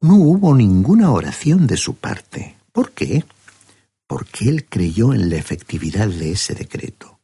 No 0.00 0.14
hubo 0.14 0.54
ninguna 0.54 1.10
oración 1.10 1.66
de 1.66 1.76
su 1.76 1.96
parte. 1.96 2.54
¿Por 2.70 2.92
qué? 2.92 3.24
Porque 4.06 4.48
él 4.48 4.66
creyó 4.68 5.12
en 5.14 5.30
la 5.30 5.36
efectividad 5.36 6.08
de 6.08 6.32
ese 6.32 6.54
decreto. 6.54 7.18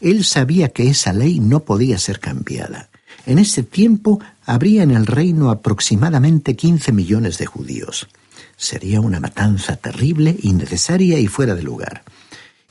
Él 0.00 0.24
sabía 0.24 0.70
que 0.70 0.88
esa 0.88 1.12
ley 1.12 1.40
no 1.40 1.60
podía 1.60 1.98
ser 1.98 2.20
cambiada. 2.20 2.90
En 3.26 3.38
ese 3.38 3.62
tiempo 3.62 4.20
habría 4.44 4.82
en 4.82 4.90
el 4.90 5.06
reino 5.06 5.50
aproximadamente 5.50 6.56
quince 6.56 6.92
millones 6.92 7.38
de 7.38 7.46
judíos. 7.46 8.08
Sería 8.56 9.00
una 9.00 9.20
matanza 9.20 9.76
terrible, 9.76 10.36
innecesaria 10.42 11.18
y 11.18 11.26
fuera 11.26 11.54
de 11.54 11.62
lugar. 11.62 12.04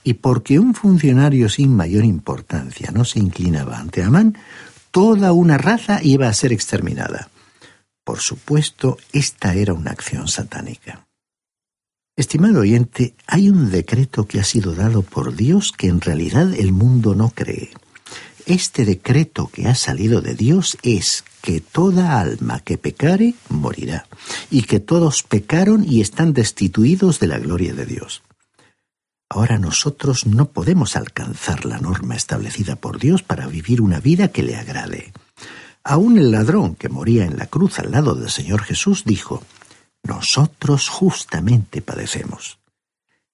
Y 0.04 0.16
porque 0.16 0.60
un 0.60 0.74
funcionario 0.74 1.50
sin 1.50 1.76
mayor 1.76 2.06
importancia 2.06 2.92
no 2.92 3.06
se 3.06 3.20
inclinaba 3.20 3.80
ante 3.80 4.04
Amán, 4.04 4.38
toda 4.92 5.34
una 5.34 5.58
raza 5.58 6.00
iba 6.04 6.28
a 6.28 6.34
ser 6.34 6.54
exterminada. 6.54 7.30
Por 8.04 8.20
supuesto, 8.20 8.98
esta 9.14 9.56
era 9.56 9.74
una 9.74 9.92
acción 9.92 10.28
satánica. 10.28 11.06
Estimado 12.18 12.62
oyente, 12.62 13.14
hay 13.28 13.50
un 13.50 13.72
decreto 13.72 14.26
que 14.26 14.40
ha 14.40 14.46
sido 14.46 14.74
dado 14.74 15.02
por 15.02 15.36
Dios 15.36 15.74
que 15.74 15.88
en 15.88 16.00
realidad 16.00 16.54
el 16.54 16.72
mundo 16.72 17.14
no 17.14 17.30
cree. 17.30 17.72
Este 18.46 18.86
decreto 18.86 19.50
que 19.52 19.68
ha 19.68 19.76
salido 19.76 20.22
de 20.22 20.34
Dios 20.34 20.78
es 20.82 21.26
que 21.42 21.60
toda 21.60 22.22
alma 22.22 22.62
que 22.62 22.78
pecare 22.78 23.34
morirá, 23.50 24.08
y 24.50 24.62
que 24.62 24.80
todos 24.80 25.24
pecaron 25.24 25.84
y 25.84 26.00
están 26.00 26.32
destituidos 26.32 27.20
de 27.20 27.28
la 27.28 27.38
gloria 27.38 27.74
de 27.74 27.86
Dios. 27.86 28.24
Ahora 29.28 29.60
nosotros 29.60 30.26
no 30.26 30.52
podemos 30.52 30.96
alcanzar 30.96 31.66
la 31.66 31.80
norma 31.80 32.16
establecida 32.16 32.78
por 32.78 32.98
Dios 32.98 33.24
para 33.24 33.48
vivir 33.48 33.82
una 33.82 34.00
vida 34.00 34.30
que 34.30 34.44
le 34.44 34.56
agrade. 34.56 35.12
Aún 35.84 36.18
el 36.18 36.32
ladrón 36.32 36.76
que 36.76 36.88
moría 36.88 37.26
en 37.26 37.38
la 37.38 37.48
cruz 37.48 37.78
al 37.80 37.92
lado 37.92 38.16
del 38.16 38.30
Señor 38.30 38.64
Jesús 38.64 39.04
dijo, 39.04 39.44
Nosotros 40.06 40.88
justamente 40.88 41.82
padecemos. 41.82 42.60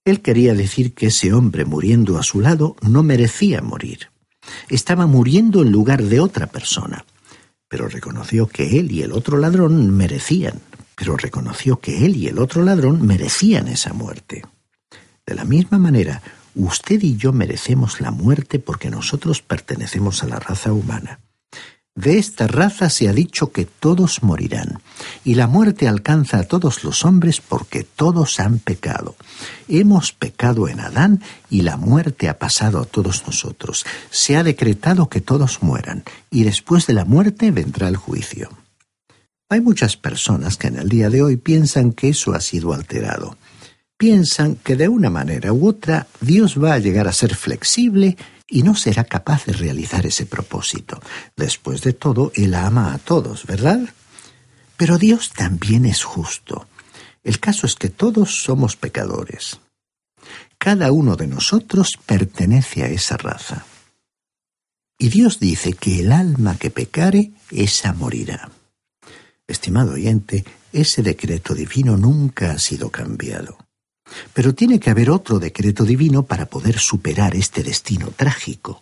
Él 0.04 0.22
quería 0.22 0.54
decir 0.54 0.94
que 0.94 1.08
ese 1.08 1.32
hombre 1.32 1.64
muriendo 1.64 2.18
a 2.18 2.22
su 2.22 2.40
lado 2.40 2.76
no 2.80 3.02
merecía 3.02 3.60
morir. 3.60 4.08
Estaba 4.68 5.06
muriendo 5.06 5.62
en 5.62 5.70
lugar 5.70 6.02
de 6.02 6.18
otra 6.18 6.46
persona. 6.46 7.04
Pero 7.68 7.88
reconoció 7.88 8.46
que 8.46 8.78
él 8.78 8.90
y 8.90 9.02
el 9.02 9.12
otro 9.12 9.38
ladrón 9.38 9.90
merecían, 9.90 10.60
pero 10.96 11.16
reconoció 11.16 11.78
que 11.78 12.04
él 12.04 12.16
y 12.16 12.26
el 12.28 12.38
otro 12.38 12.62
ladrón 12.62 13.06
merecían 13.06 13.68
esa 13.68 13.92
muerte. 13.92 14.42
De 15.26 15.34
la 15.34 15.44
misma 15.44 15.78
manera, 15.78 16.22
usted 16.54 17.00
y 17.02 17.16
yo 17.16 17.32
merecemos 17.32 18.00
la 18.00 18.10
muerte 18.10 18.58
porque 18.58 18.90
nosotros 18.90 19.42
pertenecemos 19.42 20.22
a 20.22 20.26
la 20.26 20.38
raza 20.38 20.72
humana. 20.72 21.20
De 21.94 22.18
esta 22.18 22.46
raza 22.46 22.88
se 22.88 23.08
ha 23.08 23.12
dicho 23.12 23.52
que 23.52 23.66
todos 23.66 24.22
morirán, 24.22 24.80
y 25.24 25.34
la 25.34 25.46
muerte 25.46 25.88
alcanza 25.88 26.38
a 26.38 26.44
todos 26.44 26.84
los 26.84 27.04
hombres 27.04 27.42
porque 27.42 27.84
todos 27.84 28.40
han 28.40 28.60
pecado. 28.60 29.14
Hemos 29.68 30.12
pecado 30.12 30.68
en 30.68 30.80
Adán 30.80 31.22
y 31.50 31.62
la 31.62 31.76
muerte 31.76 32.30
ha 32.30 32.38
pasado 32.38 32.80
a 32.80 32.86
todos 32.86 33.26
nosotros. 33.26 33.84
Se 34.10 34.36
ha 34.36 34.42
decretado 34.42 35.10
que 35.10 35.20
todos 35.20 35.62
mueran, 35.62 36.02
y 36.30 36.44
después 36.44 36.86
de 36.86 36.94
la 36.94 37.04
muerte 37.04 37.50
vendrá 37.50 37.88
el 37.88 37.96
juicio. 37.96 38.48
Hay 39.50 39.60
muchas 39.60 39.98
personas 39.98 40.56
que 40.56 40.68
en 40.68 40.76
el 40.76 40.88
día 40.88 41.10
de 41.10 41.22
hoy 41.22 41.36
piensan 41.36 41.92
que 41.92 42.08
eso 42.08 42.32
ha 42.32 42.40
sido 42.40 42.72
alterado. 42.72 43.36
Piensan 43.98 44.56
que 44.56 44.76
de 44.76 44.88
una 44.88 45.10
manera 45.10 45.52
u 45.52 45.68
otra 45.68 46.06
Dios 46.22 46.56
va 46.56 46.72
a 46.72 46.78
llegar 46.78 47.06
a 47.06 47.12
ser 47.12 47.34
flexible 47.36 48.16
y 48.52 48.62
no 48.62 48.74
será 48.74 49.04
capaz 49.04 49.46
de 49.46 49.54
realizar 49.54 50.04
ese 50.04 50.26
propósito. 50.26 51.00
Después 51.34 51.80
de 51.80 51.94
todo, 51.94 52.32
Él 52.34 52.54
ama 52.54 52.92
a 52.92 52.98
todos, 52.98 53.46
¿verdad? 53.46 53.80
Pero 54.76 54.98
Dios 54.98 55.32
también 55.32 55.86
es 55.86 56.04
justo. 56.04 56.66
El 57.24 57.40
caso 57.40 57.64
es 57.66 57.76
que 57.76 57.88
todos 57.88 58.42
somos 58.42 58.76
pecadores. 58.76 59.58
Cada 60.58 60.92
uno 60.92 61.16
de 61.16 61.28
nosotros 61.28 61.92
pertenece 62.04 62.82
a 62.82 62.88
esa 62.88 63.16
raza. 63.16 63.64
Y 64.98 65.08
Dios 65.08 65.40
dice 65.40 65.72
que 65.72 66.00
el 66.00 66.12
alma 66.12 66.58
que 66.58 66.70
pecare, 66.70 67.32
esa 67.50 67.94
morirá. 67.94 68.50
Estimado 69.46 69.92
oyente, 69.92 70.44
ese 70.74 71.02
decreto 71.02 71.54
divino 71.54 71.96
nunca 71.96 72.52
ha 72.52 72.58
sido 72.58 72.90
cambiado. 72.90 73.56
Pero 74.34 74.54
tiene 74.54 74.80
que 74.80 74.90
haber 74.90 75.10
otro 75.10 75.38
decreto 75.38 75.84
divino 75.84 76.24
para 76.24 76.46
poder 76.46 76.78
superar 76.78 77.34
este 77.36 77.62
destino 77.62 78.08
trágico. 78.14 78.80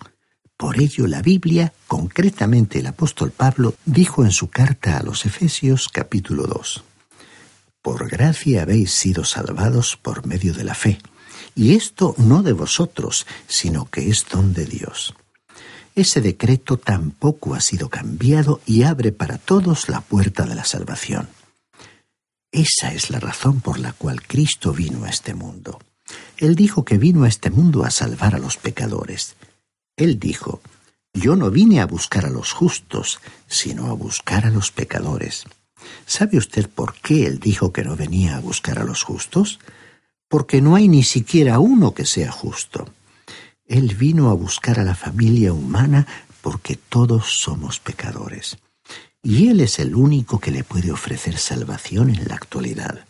Por 0.57 0.79
ello 0.79 1.07
la 1.07 1.23
Biblia, 1.23 1.73
concretamente 1.87 2.81
el 2.81 2.87
apóstol 2.87 3.31
Pablo, 3.31 3.75
dijo 3.87 4.25
en 4.25 4.31
su 4.31 4.51
carta 4.51 4.99
a 4.99 5.03
los 5.03 5.25
Efesios 5.25 5.89
capítulo 5.89 6.47
2, 6.47 6.85
Por 7.81 8.11
gracia 8.11 8.63
habéis 8.63 8.93
sido 8.93 9.25
salvados 9.25 9.97
por 9.97 10.27
medio 10.27 10.53
de 10.53 10.65
la 10.65 10.75
fe, 10.75 10.99
y 11.55 11.75
esto 11.75 12.15
no 12.19 12.43
de 12.43 12.53
vosotros, 12.53 13.27
sino 13.47 13.87
que 13.87 14.11
es 14.11 14.27
don 14.31 14.53
de 14.53 14.67
Dios. 14.67 15.15
Ese 15.95 16.21
decreto 16.21 16.77
tampoco 16.77 17.55
ha 17.55 17.61
sido 17.61 17.89
cambiado 17.89 18.61
y 18.67 18.83
abre 18.83 19.13
para 19.13 19.39
todos 19.39 19.89
la 19.89 20.01
puerta 20.01 20.45
de 20.45 20.55
la 20.55 20.65
salvación. 20.65 21.29
Esa 22.53 22.93
es 22.93 23.11
la 23.11 23.21
razón 23.21 23.61
por 23.61 23.79
la 23.79 23.93
cual 23.93 24.27
Cristo 24.27 24.73
vino 24.73 25.05
a 25.05 25.09
este 25.09 25.35
mundo. 25.35 25.79
Él 26.37 26.57
dijo 26.57 26.85
que 26.85 26.99
vino 26.99 27.23
a 27.23 27.29
este 27.29 27.51
mundo 27.51 27.85
a 27.85 27.91
salvar 27.91 28.35
a 28.35 28.39
los 28.39 28.57
pecadores. 28.57 29.37
Él 29.97 30.19
dijo, 30.19 30.61
yo 31.13 31.37
no 31.37 31.51
vine 31.51 31.81
a 31.81 31.87
buscar 31.87 32.27
a 32.27 32.31
los 32.31 32.53
justos, 32.53 33.21
sino 33.47 33.87
a 33.87 33.93
buscar 33.93 34.47
a 34.47 34.51
los 34.51 34.73
pecadores. 34.73 35.45
¿Sabe 36.07 36.39
usted 36.39 36.69
por 36.69 36.95
qué 36.95 37.27
él 37.27 37.39
dijo 37.39 37.73
que 37.73 37.85
no 37.85 37.95
venía 37.95 38.37
a 38.37 38.41
buscar 38.41 38.81
a 38.81 38.85
los 38.85 39.05
justos? 39.05 39.61
Porque 40.29 40.61
no 40.61 40.75
hay 40.75 40.89
ni 40.89 41.05
siquiera 41.05 41.61
uno 41.61 41.95
que 41.95 42.05
sea 42.05 42.33
justo. 42.33 42.93
Él 43.67 43.95
vino 43.95 44.29
a 44.29 44.35
buscar 44.35 44.81
a 44.81 44.85
la 44.85 44.97
familia 44.97 45.53
humana 45.53 46.07
porque 46.43 46.77
todos 46.77 47.41
somos 47.41 47.79
pecadores 47.79 48.59
y 49.23 49.49
Él 49.49 49.61
es 49.61 49.79
el 49.79 49.95
único 49.95 50.39
que 50.39 50.51
le 50.51 50.65
puede 50.65 50.93
ofrecer 50.93 51.39
salvación 51.39 52.11
en 52.11 52.29
la 52.29 52.35
actualidad. 52.35 53.05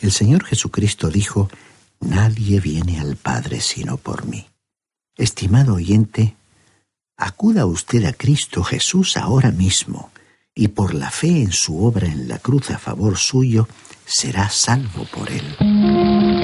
El 0.00 0.12
Señor 0.12 0.44
Jesucristo 0.44 1.08
dijo, 1.08 1.50
Nadie 2.00 2.60
viene 2.60 3.00
al 3.00 3.16
Padre 3.16 3.60
sino 3.60 3.96
por 3.96 4.26
mí. 4.26 4.46
Estimado 5.16 5.74
oyente, 5.74 6.34
acuda 7.16 7.66
usted 7.66 8.04
a 8.04 8.12
Cristo 8.12 8.64
Jesús 8.64 9.16
ahora 9.16 9.50
mismo, 9.50 10.10
y 10.54 10.68
por 10.68 10.94
la 10.94 11.10
fe 11.10 11.42
en 11.42 11.52
su 11.52 11.84
obra 11.84 12.08
en 12.08 12.28
la 12.28 12.38
cruz 12.38 12.70
a 12.70 12.78
favor 12.78 13.16
suyo, 13.16 13.68
será 14.04 14.50
salvo 14.50 15.06
por 15.12 15.30
él. 15.30 16.41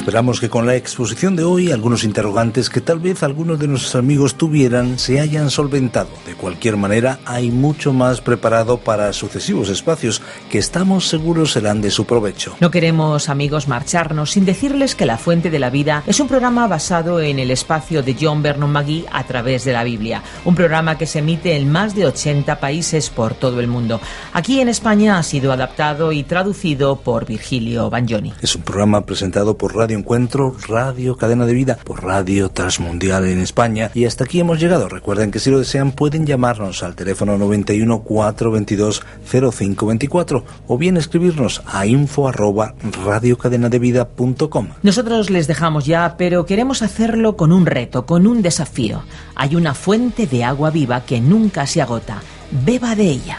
Esperamos 0.00 0.40
que 0.40 0.48
con 0.48 0.64
la 0.64 0.76
exposición 0.76 1.36
de 1.36 1.44
hoy 1.44 1.72
algunos 1.72 2.04
interrogantes 2.04 2.70
que 2.70 2.80
tal 2.80 3.00
vez 3.00 3.22
algunos 3.22 3.58
de 3.58 3.68
nuestros 3.68 3.94
amigos 3.96 4.34
tuvieran 4.34 4.98
se 4.98 5.20
hayan 5.20 5.50
solventado. 5.50 6.08
De 6.24 6.34
cualquier 6.34 6.78
manera, 6.78 7.18
hay 7.26 7.50
mucho 7.50 7.92
más 7.92 8.22
preparado 8.22 8.78
para 8.78 9.12
sucesivos 9.12 9.68
espacios 9.68 10.22
que 10.48 10.56
estamos 10.56 11.06
seguros 11.06 11.52
serán 11.52 11.82
de 11.82 11.90
su 11.90 12.06
provecho. 12.06 12.56
No 12.60 12.70
queremos, 12.70 13.28
amigos, 13.28 13.68
marcharnos 13.68 14.30
sin 14.30 14.46
decirles 14.46 14.94
que 14.94 15.04
La 15.04 15.18
Fuente 15.18 15.50
de 15.50 15.58
la 15.58 15.68
Vida 15.68 16.02
es 16.06 16.18
un 16.18 16.28
programa 16.28 16.66
basado 16.66 17.20
en 17.20 17.38
el 17.38 17.50
espacio 17.50 18.02
de 18.02 18.16
John 18.18 18.42
Vernon 18.42 18.72
McGee 18.72 19.04
a 19.12 19.24
través 19.24 19.66
de 19.66 19.74
la 19.74 19.84
Biblia. 19.84 20.22
Un 20.46 20.54
programa 20.54 20.96
que 20.96 21.06
se 21.06 21.18
emite 21.18 21.56
en 21.56 21.70
más 21.70 21.94
de 21.94 22.06
80 22.06 22.58
países 22.58 23.10
por 23.10 23.34
todo 23.34 23.60
el 23.60 23.66
mundo. 23.66 24.00
Aquí 24.32 24.60
en 24.60 24.70
España 24.70 25.18
ha 25.18 25.22
sido 25.22 25.52
adaptado 25.52 26.10
y 26.10 26.22
traducido 26.22 26.96
por 26.96 27.26
Virgilio 27.26 27.90
Bagnoni. 27.90 28.32
Es 28.40 28.56
un 28.56 28.62
programa 28.62 29.04
presentado 29.04 29.58
por 29.58 29.76
Radio 29.90 29.98
Encuentro, 29.98 30.56
Radio 30.68 31.16
Cadena 31.16 31.46
de 31.46 31.52
Vida, 31.52 31.76
por 31.82 32.04
Radio 32.04 32.48
Transmundial 32.48 33.26
en 33.26 33.40
España. 33.40 33.90
Y 33.92 34.04
hasta 34.04 34.22
aquí 34.22 34.38
hemos 34.38 34.60
llegado. 34.60 34.88
Recuerden 34.88 35.32
que 35.32 35.40
si 35.40 35.50
lo 35.50 35.58
desean 35.58 35.90
pueden 35.90 36.26
llamarnos 36.26 36.84
al 36.84 36.94
teléfono 36.94 37.36
91 37.36 38.02
422 38.02 39.02
0524 39.28 40.44
o 40.68 40.78
bien 40.78 40.96
escribirnos 40.96 41.62
a 41.66 41.86
info 41.86 42.28
arroba 42.28 42.76
radiocadenadevida.com. 43.04 44.68
Nosotros 44.84 45.28
les 45.28 45.48
dejamos 45.48 45.86
ya, 45.86 46.14
pero 46.16 46.46
queremos 46.46 46.82
hacerlo 46.82 47.36
con 47.36 47.50
un 47.50 47.66
reto, 47.66 48.06
con 48.06 48.28
un 48.28 48.42
desafío. 48.42 49.02
Hay 49.34 49.56
una 49.56 49.74
fuente 49.74 50.28
de 50.28 50.44
agua 50.44 50.70
viva 50.70 51.00
que 51.00 51.20
nunca 51.20 51.66
se 51.66 51.82
agota. 51.82 52.22
Beba 52.52 52.94
de 52.94 53.10
ella. 53.10 53.38